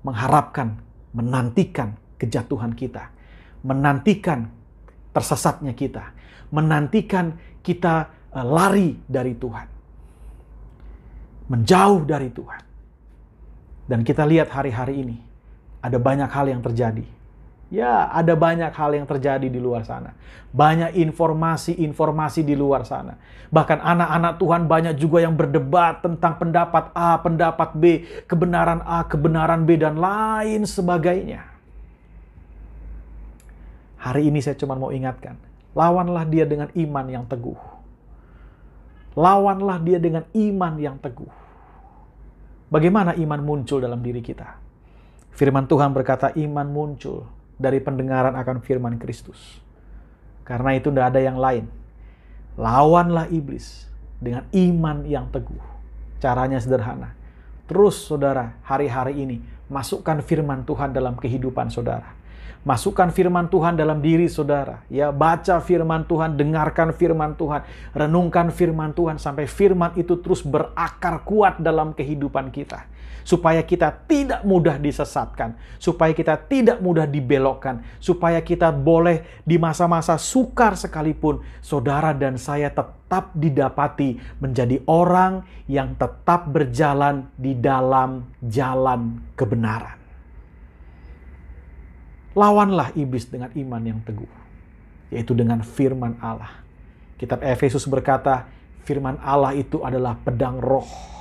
mengharapkan, 0.00 0.80
menantikan 1.14 1.94
kejatuhan 2.18 2.74
kita, 2.74 3.08
menantikan 3.62 4.50
tersesatnya 5.14 5.72
kita, 5.72 6.10
menantikan 6.50 7.38
kita 7.62 8.10
eh, 8.34 8.44
lari 8.44 8.98
dari 9.06 9.32
Tuhan, 9.38 9.68
menjauh 11.48 12.02
dari 12.04 12.28
Tuhan. 12.34 12.62
Dan 13.84 14.00
kita 14.00 14.24
lihat 14.24 14.48
hari-hari 14.48 15.04
ini, 15.04 15.16
ada 15.84 16.00
banyak 16.00 16.30
hal 16.32 16.48
yang 16.48 16.64
terjadi. 16.64 17.04
Ya, 17.74 18.06
ada 18.06 18.38
banyak 18.38 18.70
hal 18.70 18.94
yang 18.94 19.02
terjadi 19.02 19.50
di 19.50 19.58
luar 19.58 19.82
sana. 19.82 20.14
Banyak 20.54 20.94
informasi-informasi 20.94 22.46
di 22.46 22.54
luar 22.54 22.86
sana. 22.86 23.18
Bahkan 23.50 23.82
anak-anak 23.82 24.38
Tuhan 24.38 24.62
banyak 24.70 24.94
juga 24.94 25.26
yang 25.26 25.34
berdebat 25.34 25.98
tentang 25.98 26.38
pendapat 26.38 26.94
A, 26.94 27.18
pendapat 27.18 27.74
B, 27.74 28.06
kebenaran 28.30 28.78
A, 28.86 29.02
kebenaran 29.02 29.66
B, 29.66 29.74
dan 29.74 29.98
lain 29.98 30.62
sebagainya. 30.62 31.42
Hari 33.98 34.30
ini 34.30 34.38
saya 34.38 34.54
cuma 34.54 34.78
mau 34.78 34.94
ingatkan, 34.94 35.34
lawanlah 35.74 36.30
dia 36.30 36.46
dengan 36.46 36.70
iman 36.78 37.06
yang 37.10 37.26
teguh. 37.26 37.58
Lawanlah 39.18 39.82
dia 39.82 39.98
dengan 39.98 40.22
iman 40.30 40.74
yang 40.78 40.94
teguh. 41.02 41.32
Bagaimana 42.70 43.18
iman 43.18 43.40
muncul 43.42 43.82
dalam 43.82 43.98
diri 43.98 44.22
kita? 44.22 44.62
Firman 45.34 45.66
Tuhan 45.66 45.90
berkata 45.90 46.30
iman 46.38 46.68
muncul 46.70 47.26
dari 47.58 47.78
pendengaran 47.78 48.34
akan 48.34 48.62
firman 48.62 48.98
Kristus. 48.98 49.60
Karena 50.44 50.76
itu 50.76 50.92
tidak 50.92 51.14
ada 51.14 51.20
yang 51.22 51.38
lain. 51.40 51.64
Lawanlah 52.60 53.32
iblis 53.32 53.88
dengan 54.20 54.46
iman 54.52 55.02
yang 55.08 55.26
teguh. 55.32 55.62
Caranya 56.20 56.60
sederhana. 56.60 57.16
Terus 57.64 57.96
saudara, 57.96 58.60
hari-hari 58.62 59.24
ini 59.24 59.36
masukkan 59.72 60.20
firman 60.20 60.68
Tuhan 60.68 60.92
dalam 60.92 61.16
kehidupan 61.16 61.72
saudara. 61.72 62.12
Masukkan 62.64 63.12
firman 63.12 63.52
Tuhan 63.52 63.76
dalam 63.76 64.00
diri 64.00 64.24
saudara. 64.24 64.84
Ya, 64.88 65.12
baca 65.12 65.60
firman 65.60 66.08
Tuhan, 66.08 66.36
dengarkan 66.40 66.96
firman 66.96 67.36
Tuhan, 67.36 67.60
renungkan 67.92 68.48
firman 68.48 68.96
Tuhan 68.96 69.20
sampai 69.20 69.44
firman 69.44 69.92
itu 70.00 70.16
terus 70.20 70.40
berakar 70.40 71.24
kuat 71.28 71.60
dalam 71.60 71.92
kehidupan 71.92 72.48
kita 72.52 72.93
supaya 73.22 73.64
kita 73.64 73.88
tidak 74.04 74.42
mudah 74.42 74.76
disesatkan, 74.76 75.56
supaya 75.78 76.12
kita 76.12 76.36
tidak 76.36 76.82
mudah 76.82 77.08
dibelokkan, 77.08 77.80
supaya 78.02 78.42
kita 78.44 78.68
boleh 78.74 79.24
di 79.46 79.56
masa-masa 79.56 80.20
sukar 80.20 80.76
sekalipun 80.76 81.40
saudara 81.64 82.12
dan 82.12 82.36
saya 82.36 82.68
tetap 82.68 83.32
didapati 83.32 84.20
menjadi 84.42 84.82
orang 84.90 85.46
yang 85.70 85.96
tetap 85.96 86.50
berjalan 86.50 87.30
di 87.38 87.56
dalam 87.56 88.28
jalan 88.44 89.22
kebenaran. 89.38 89.96
Lawanlah 92.34 92.92
iblis 92.98 93.30
dengan 93.30 93.54
iman 93.54 93.82
yang 93.82 94.02
teguh, 94.02 94.32
yaitu 95.14 95.32
dengan 95.38 95.62
firman 95.62 96.18
Allah. 96.18 96.60
Kitab 97.14 97.46
Efesus 97.46 97.86
berkata, 97.86 98.50
firman 98.82 99.16
Allah 99.22 99.54
itu 99.54 99.80
adalah 99.80 100.18
pedang 100.18 100.58
roh 100.58 101.13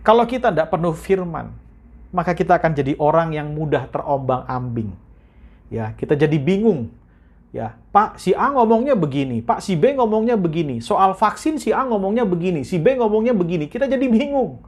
kalau 0.00 0.24
kita 0.24 0.48
tidak 0.48 0.72
penuh 0.72 0.96
firman, 0.96 1.52
maka 2.10 2.34
kita 2.34 2.58
akan 2.58 2.72
jadi 2.74 2.92
orang 2.98 3.36
yang 3.36 3.52
mudah 3.52 3.86
terombang-ambing. 3.88 4.90
Ya, 5.70 5.94
kita 5.94 6.18
jadi 6.18 6.34
bingung. 6.36 6.90
Ya, 7.50 7.74
Pak, 7.90 8.18
si 8.22 8.30
A 8.34 8.50
ngomongnya 8.54 8.94
begini, 8.94 9.42
Pak, 9.42 9.58
si 9.58 9.74
B 9.74 9.94
ngomongnya 9.94 10.38
begini. 10.38 10.78
Soal 10.78 11.18
vaksin 11.18 11.58
si 11.58 11.74
A 11.74 11.82
ngomongnya 11.82 12.22
begini, 12.22 12.62
si 12.62 12.78
B 12.78 12.94
ngomongnya 12.94 13.34
begini. 13.34 13.66
Kita 13.66 13.90
jadi 13.90 14.06
bingung. 14.06 14.62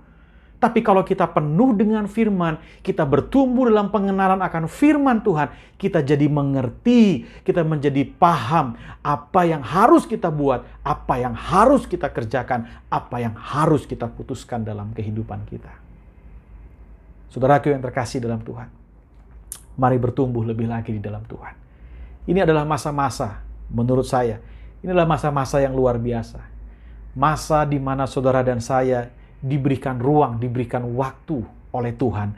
Tapi 0.62 0.78
kalau 0.78 1.02
kita 1.02 1.26
penuh 1.26 1.74
dengan 1.74 2.06
firman, 2.06 2.54
kita 2.86 3.02
bertumbuh 3.02 3.66
dalam 3.66 3.90
pengenalan 3.90 4.38
akan 4.38 4.70
firman 4.70 5.18
Tuhan, 5.18 5.50
kita 5.74 6.06
jadi 6.06 6.30
mengerti, 6.30 7.26
kita 7.42 7.66
menjadi 7.66 8.06
paham 8.06 8.78
apa 9.02 9.42
yang 9.42 9.58
harus 9.58 10.06
kita 10.06 10.30
buat, 10.30 10.62
apa 10.86 11.18
yang 11.18 11.34
harus 11.34 11.82
kita 11.82 12.06
kerjakan, 12.14 12.70
apa 12.86 13.16
yang 13.18 13.34
harus 13.34 13.90
kita 13.90 14.06
putuskan 14.06 14.62
dalam 14.62 14.94
kehidupan 14.94 15.42
kita. 15.50 15.74
Saudaraku 17.34 17.74
yang 17.74 17.82
terkasih 17.82 18.22
dalam 18.22 18.38
Tuhan, 18.46 18.70
mari 19.74 19.98
bertumbuh 19.98 20.46
lebih 20.46 20.70
lagi 20.70 20.94
di 20.94 21.02
dalam 21.02 21.26
Tuhan. 21.26 21.58
Ini 22.30 22.46
adalah 22.46 22.62
masa-masa, 22.62 23.42
menurut 23.66 24.06
saya, 24.06 24.38
ini 24.78 24.94
adalah 24.94 25.10
masa-masa 25.10 25.58
yang 25.58 25.74
luar 25.74 25.98
biasa. 25.98 26.38
Masa 27.18 27.66
di 27.66 27.82
mana 27.82 28.06
saudara 28.06 28.46
dan 28.46 28.62
saya 28.62 29.10
diberikan 29.42 29.98
ruang, 29.98 30.38
diberikan 30.38 30.86
waktu 30.94 31.42
oleh 31.74 31.92
Tuhan 31.98 32.30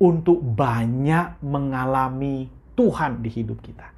untuk 0.00 0.40
banyak 0.40 1.44
mengalami 1.44 2.48
Tuhan 2.72 3.20
di 3.20 3.30
hidup 3.30 3.60
kita. 3.60 3.92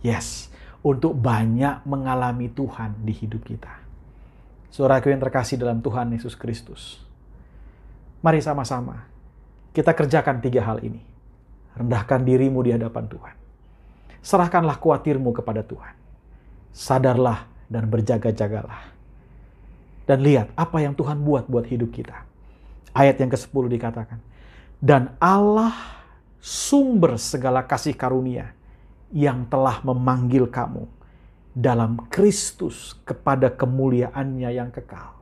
Yes, 0.00 0.48
untuk 0.80 1.18
banyak 1.18 1.84
mengalami 1.84 2.48
Tuhan 2.48 3.02
di 3.02 3.12
hidup 3.12 3.42
kita. 3.44 3.82
Saudaraku 4.70 5.10
yang 5.10 5.20
terkasih 5.20 5.58
dalam 5.58 5.82
Tuhan 5.82 6.14
Yesus 6.14 6.38
Kristus. 6.38 7.02
Mari 8.22 8.38
sama-sama 8.38 9.10
kita 9.74 9.94
kerjakan 9.94 10.38
tiga 10.38 10.62
hal 10.66 10.82
ini. 10.86 11.02
Rendahkan 11.74 12.22
dirimu 12.22 12.62
di 12.62 12.74
hadapan 12.74 13.06
Tuhan. 13.06 13.34
Serahkanlah 14.20 14.78
kuatirmu 14.78 15.30
kepada 15.34 15.62
Tuhan. 15.62 15.94
Sadarlah 16.70 17.46
dan 17.70 17.86
berjaga-jagalah 17.86 18.99
dan 20.10 20.26
lihat 20.26 20.50
apa 20.58 20.82
yang 20.82 20.98
Tuhan 20.98 21.22
buat 21.22 21.46
buat 21.46 21.70
hidup 21.70 21.94
kita. 21.94 22.26
Ayat 22.90 23.22
yang 23.22 23.30
ke-10 23.30 23.70
dikatakan, 23.78 24.18
dan 24.82 25.14
Allah 25.22 25.70
sumber 26.42 27.14
segala 27.14 27.62
kasih 27.62 27.94
karunia 27.94 28.50
yang 29.14 29.46
telah 29.46 29.78
memanggil 29.86 30.50
kamu 30.50 30.90
dalam 31.54 32.10
Kristus 32.10 32.98
kepada 33.06 33.54
kemuliaannya 33.54 34.50
yang 34.50 34.74
kekal 34.74 35.14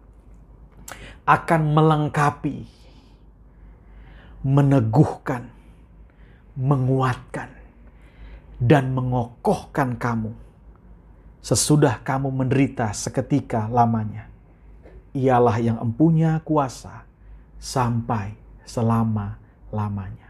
akan 1.28 1.62
melengkapi, 1.76 2.64
meneguhkan, 4.40 5.52
menguatkan, 6.56 7.52
dan 8.56 8.96
mengokohkan 8.96 10.00
kamu 10.00 10.32
sesudah 11.44 12.00
kamu 12.00 12.32
menderita 12.32 12.88
seketika 12.96 13.68
lamanya. 13.68 14.27
Ialah 15.16 15.56
yang 15.60 15.78
empunya 15.80 16.40
kuasa 16.44 17.08
sampai 17.56 18.36
selama-lamanya. 18.68 20.28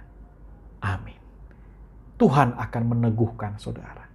Amin. 0.78 1.18
Tuhan 2.18 2.54
akan 2.54 2.82
meneguhkan 2.94 3.58
saudara. 3.58 4.06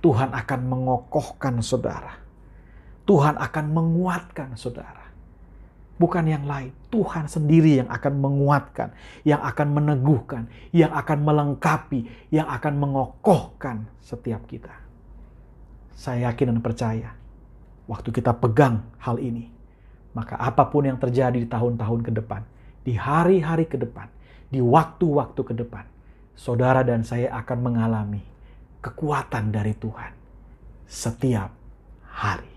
Tuhan 0.00 0.32
akan 0.32 0.60
mengokohkan 0.64 1.60
saudara. 1.60 2.16
Tuhan 3.04 3.36
akan 3.36 3.66
menguatkan 3.72 4.56
saudara. 4.56 5.00
Bukan 6.00 6.24
yang 6.24 6.48
lain, 6.48 6.72
Tuhan 6.88 7.28
sendiri 7.28 7.84
yang 7.84 7.88
akan 7.92 8.24
menguatkan, 8.24 8.96
yang 9.20 9.44
akan 9.44 9.68
meneguhkan, 9.76 10.48
yang 10.72 10.88
akan 10.96 11.18
melengkapi, 11.20 12.08
yang 12.32 12.48
akan 12.48 12.80
mengokohkan 12.80 13.84
setiap 14.00 14.40
kita. 14.48 14.72
Saya 15.92 16.32
yakin 16.32 16.56
dan 16.56 16.60
percaya, 16.64 17.12
waktu 17.84 18.08
kita 18.16 18.32
pegang 18.32 18.80
hal 18.96 19.20
ini, 19.20 19.52
maka 20.16 20.34
apa 20.38 20.66
pun 20.66 20.86
yang 20.86 20.98
terjadi 20.98 21.38
di 21.38 21.46
tahun-tahun 21.46 22.00
ke 22.02 22.12
depan, 22.14 22.42
di 22.82 22.98
hari-hari 22.98 23.70
ke 23.70 23.78
depan, 23.78 24.10
di 24.50 24.58
waktu-waktu 24.58 25.40
ke 25.40 25.54
depan, 25.54 25.84
saudara 26.34 26.82
dan 26.82 27.06
saya 27.06 27.30
akan 27.38 27.58
mengalami 27.62 28.22
kekuatan 28.82 29.54
dari 29.54 29.76
Tuhan 29.76 30.12
setiap 30.90 31.52
hari. 32.10 32.50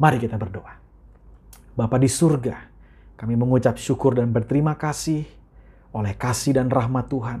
Mari 0.00 0.16
kita 0.22 0.40
berdoa. 0.40 0.74
Bapa 1.74 1.98
di 1.98 2.08
surga, 2.08 2.56
kami 3.18 3.34
mengucap 3.34 3.76
syukur 3.76 4.16
dan 4.16 4.30
berterima 4.30 4.78
kasih 4.78 5.26
oleh 5.94 6.14
kasih 6.16 6.56
dan 6.56 6.70
rahmat 6.70 7.10
Tuhan. 7.10 7.40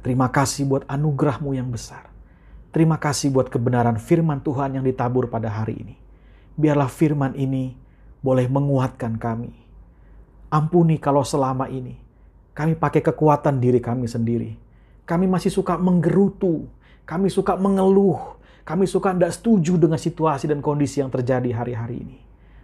Terima 0.00 0.28
kasih 0.30 0.68
buat 0.68 0.84
anugerahmu 0.86 1.52
yang 1.56 1.68
besar. 1.70 2.10
Terima 2.74 2.98
kasih 2.98 3.30
buat 3.30 3.46
kebenaran 3.50 4.02
firman 4.02 4.42
Tuhan 4.42 4.78
yang 4.78 4.84
ditabur 4.84 5.30
pada 5.30 5.46
hari 5.46 5.78
ini. 5.78 5.94
Biarlah 6.58 6.90
firman 6.90 7.38
ini 7.38 7.83
boleh 8.24 8.48
menguatkan 8.48 9.20
kami. 9.20 9.52
Ampuni 10.48 10.96
kalau 10.96 11.20
selama 11.20 11.68
ini 11.68 12.00
kami 12.56 12.72
pakai 12.72 13.04
kekuatan 13.04 13.60
diri 13.60 13.84
kami 13.84 14.08
sendiri. 14.08 14.56
Kami 15.04 15.28
masih 15.28 15.52
suka 15.52 15.76
menggerutu, 15.76 16.64
kami 17.04 17.28
suka 17.28 17.60
mengeluh, 17.60 18.40
kami 18.64 18.88
suka 18.88 19.12
tidak 19.12 19.36
setuju 19.36 19.76
dengan 19.76 20.00
situasi 20.00 20.48
dan 20.48 20.64
kondisi 20.64 21.04
yang 21.04 21.12
terjadi 21.12 21.52
hari-hari 21.52 22.00
ini. 22.00 22.18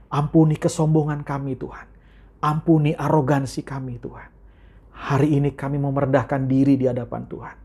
Ampuni 0.08 0.56
kesombongan 0.56 1.20
kami 1.20 1.60
Tuhan. 1.60 1.84
Ampuni 2.40 2.96
arogansi 2.96 3.60
kami 3.60 4.00
Tuhan. 4.00 4.32
Hari 4.96 5.28
ini 5.36 5.52
kami 5.52 5.76
mau 5.76 5.92
merendahkan 5.92 6.48
diri 6.48 6.80
di 6.80 6.88
hadapan 6.88 7.28
Tuhan. 7.28 7.56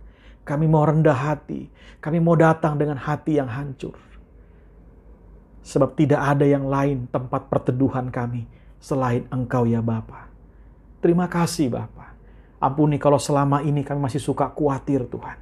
Kami 0.43 0.65
mau 0.67 0.83
rendah 0.83 1.15
hati. 1.15 1.71
Kami 2.03 2.19
mau 2.19 2.35
datang 2.35 2.75
dengan 2.75 2.99
hati 2.99 3.39
yang 3.39 3.47
hancur. 3.47 3.95
Sebab 5.65 5.97
tidak 5.97 6.21
ada 6.21 6.45
yang 6.45 6.69
lain 6.69 7.09
tempat 7.09 7.49
perteduhan 7.49 8.13
kami 8.13 8.45
selain 8.77 9.25
Engkau 9.33 9.65
ya 9.65 9.81
Bapa. 9.81 10.29
Terima 11.01 11.25
kasih 11.25 11.73
Bapa. 11.73 12.13
Ampuni 12.61 13.01
kalau 13.01 13.17
selama 13.17 13.65
ini 13.65 13.81
kami 13.81 13.97
masih 13.97 14.21
suka 14.21 14.53
khawatir 14.53 15.09
Tuhan. 15.09 15.41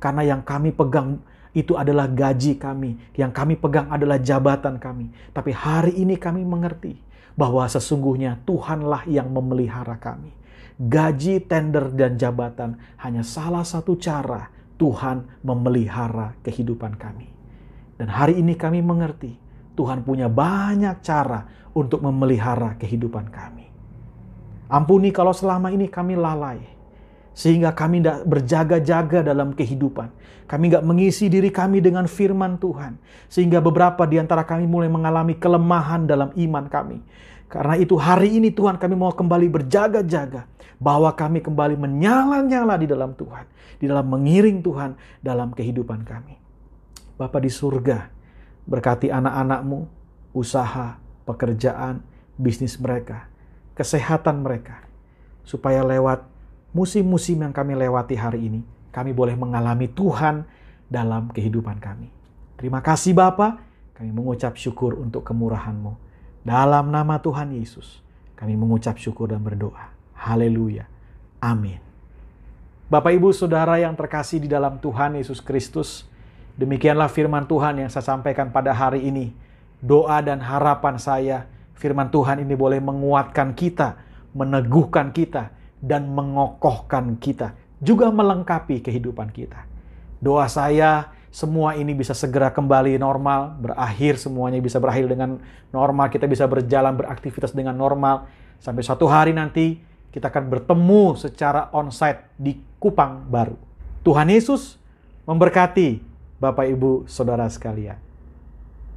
Karena 0.00 0.24
yang 0.24 0.40
kami 0.40 0.72
pegang 0.72 1.20
itu 1.52 1.76
adalah 1.76 2.08
gaji 2.08 2.56
kami. 2.56 2.96
Yang 3.12 3.32
kami 3.36 3.54
pegang 3.60 3.92
adalah 3.92 4.16
jabatan 4.16 4.80
kami. 4.80 5.12
Tapi 5.36 5.52
hari 5.52 6.00
ini 6.00 6.16
kami 6.16 6.48
mengerti 6.48 6.96
bahwa 7.36 7.68
sesungguhnya 7.68 8.40
Tuhanlah 8.48 9.04
yang 9.04 9.28
memelihara 9.28 10.00
kami. 10.00 10.32
Gaji, 10.80 11.44
tender, 11.44 11.92
dan 11.92 12.16
jabatan 12.16 12.80
hanya 13.04 13.20
salah 13.20 13.68
satu 13.68 14.00
cara 14.00 14.48
Tuhan 14.80 15.28
memelihara 15.44 16.38
kehidupan 16.40 16.96
kami. 16.96 17.28
Dan 17.98 18.08
hari 18.14 18.38
ini 18.38 18.54
kami 18.54 18.78
mengerti 18.78 19.47
Tuhan 19.78 20.02
punya 20.02 20.26
banyak 20.26 20.98
cara 21.06 21.46
untuk 21.70 22.02
memelihara 22.02 22.74
kehidupan 22.74 23.30
kami. 23.30 23.70
Ampuni 24.66 25.14
kalau 25.14 25.30
selama 25.30 25.70
ini 25.70 25.86
kami 25.86 26.18
lalai, 26.18 26.58
sehingga 27.30 27.70
kami 27.70 28.02
tidak 28.02 28.26
berjaga-jaga 28.26 29.22
dalam 29.22 29.54
kehidupan. 29.54 30.10
Kami 30.50 30.74
nggak 30.74 30.82
mengisi 30.82 31.30
diri 31.30 31.54
kami 31.54 31.78
dengan 31.78 32.10
firman 32.10 32.58
Tuhan, 32.58 32.98
sehingga 33.30 33.62
beberapa 33.62 34.02
di 34.10 34.18
antara 34.18 34.42
kami 34.42 34.66
mulai 34.66 34.90
mengalami 34.90 35.38
kelemahan 35.38 36.10
dalam 36.10 36.34
iman 36.34 36.66
kami. 36.66 36.98
Karena 37.46 37.78
itu 37.78 37.94
hari 37.96 38.36
ini 38.36 38.50
Tuhan 38.50 38.76
kami 38.76 38.98
mau 38.98 39.14
kembali 39.14 39.46
berjaga-jaga, 39.46 40.50
bahwa 40.82 41.14
kami 41.14 41.38
kembali 41.38 41.78
menyala-nyala 41.78 42.74
di 42.74 42.86
dalam 42.90 43.14
Tuhan, 43.14 43.46
di 43.78 43.86
dalam 43.86 44.06
mengiring 44.10 44.58
Tuhan 44.60 44.90
dalam 45.22 45.54
kehidupan 45.54 46.02
kami. 46.02 46.34
Bapa 47.18 47.38
di 47.38 47.50
surga, 47.50 48.17
berkati 48.68 49.08
anak-anakmu, 49.08 49.88
usaha, 50.36 51.00
pekerjaan, 51.24 52.04
bisnis 52.36 52.76
mereka, 52.76 53.26
kesehatan 53.72 54.44
mereka, 54.44 54.84
supaya 55.42 55.80
lewat 55.80 56.28
musim-musim 56.76 57.40
yang 57.40 57.56
kami 57.56 57.72
lewati 57.74 58.14
hari 58.14 58.52
ini, 58.52 58.60
kami 58.92 59.16
boleh 59.16 59.34
mengalami 59.34 59.88
Tuhan 59.88 60.44
dalam 60.86 61.32
kehidupan 61.32 61.80
kami. 61.80 62.12
Terima 62.60 62.84
kasih 62.84 63.16
Bapa, 63.16 63.60
kami 63.96 64.12
mengucap 64.12 64.54
syukur 64.60 65.00
untuk 65.00 65.24
kemurahan-Mu. 65.24 65.96
Dalam 66.44 66.92
nama 66.92 67.20
Tuhan 67.20 67.52
Yesus, 67.56 68.00
kami 68.36 68.54
mengucap 68.54 68.96
syukur 68.96 69.32
dan 69.32 69.42
berdoa. 69.42 69.90
Haleluya. 70.16 70.88
Amin. 71.38 71.78
Bapak 72.88 73.12
Ibu 73.12 73.36
Saudara 73.36 73.76
yang 73.76 73.92
terkasih 73.92 74.40
di 74.40 74.48
dalam 74.48 74.80
Tuhan 74.80 75.20
Yesus 75.20 75.44
Kristus, 75.44 76.07
demikianlah 76.58 77.06
firman 77.08 77.46
Tuhan 77.46 77.80
yang 77.80 77.88
saya 77.88 78.04
sampaikan 78.04 78.50
pada 78.50 78.74
hari 78.74 79.06
ini. 79.06 79.32
Doa 79.78 80.18
dan 80.18 80.42
harapan 80.42 80.98
saya 80.98 81.46
firman 81.78 82.10
Tuhan 82.10 82.42
ini 82.42 82.58
boleh 82.58 82.82
menguatkan 82.82 83.54
kita, 83.54 83.94
meneguhkan 84.34 85.14
kita, 85.14 85.54
dan 85.78 86.10
mengokohkan 86.10 87.14
kita, 87.22 87.54
juga 87.78 88.10
melengkapi 88.10 88.82
kehidupan 88.82 89.30
kita. 89.30 89.62
Doa 90.18 90.50
saya 90.50 91.14
semua 91.30 91.78
ini 91.78 91.94
bisa 91.94 92.18
segera 92.18 92.50
kembali 92.50 92.98
normal, 92.98 93.54
berakhir 93.62 94.18
semuanya 94.18 94.58
bisa 94.58 94.82
berakhir 94.82 95.06
dengan 95.06 95.38
normal, 95.70 96.10
kita 96.10 96.26
bisa 96.26 96.50
berjalan 96.50 96.98
beraktivitas 96.98 97.54
dengan 97.54 97.78
normal 97.78 98.26
sampai 98.58 98.82
suatu 98.82 99.06
hari 99.06 99.30
nanti 99.30 99.78
kita 100.10 100.34
akan 100.34 100.50
bertemu 100.50 101.14
secara 101.14 101.70
onsite 101.70 102.26
di 102.34 102.58
Kupang 102.82 103.28
Baru. 103.30 103.54
Tuhan 104.02 104.26
Yesus 104.32 104.80
memberkati 105.28 106.07
Bapak 106.38 106.70
Ibu 106.70 107.10
Saudara 107.10 107.50
sekalian. 107.50 108.07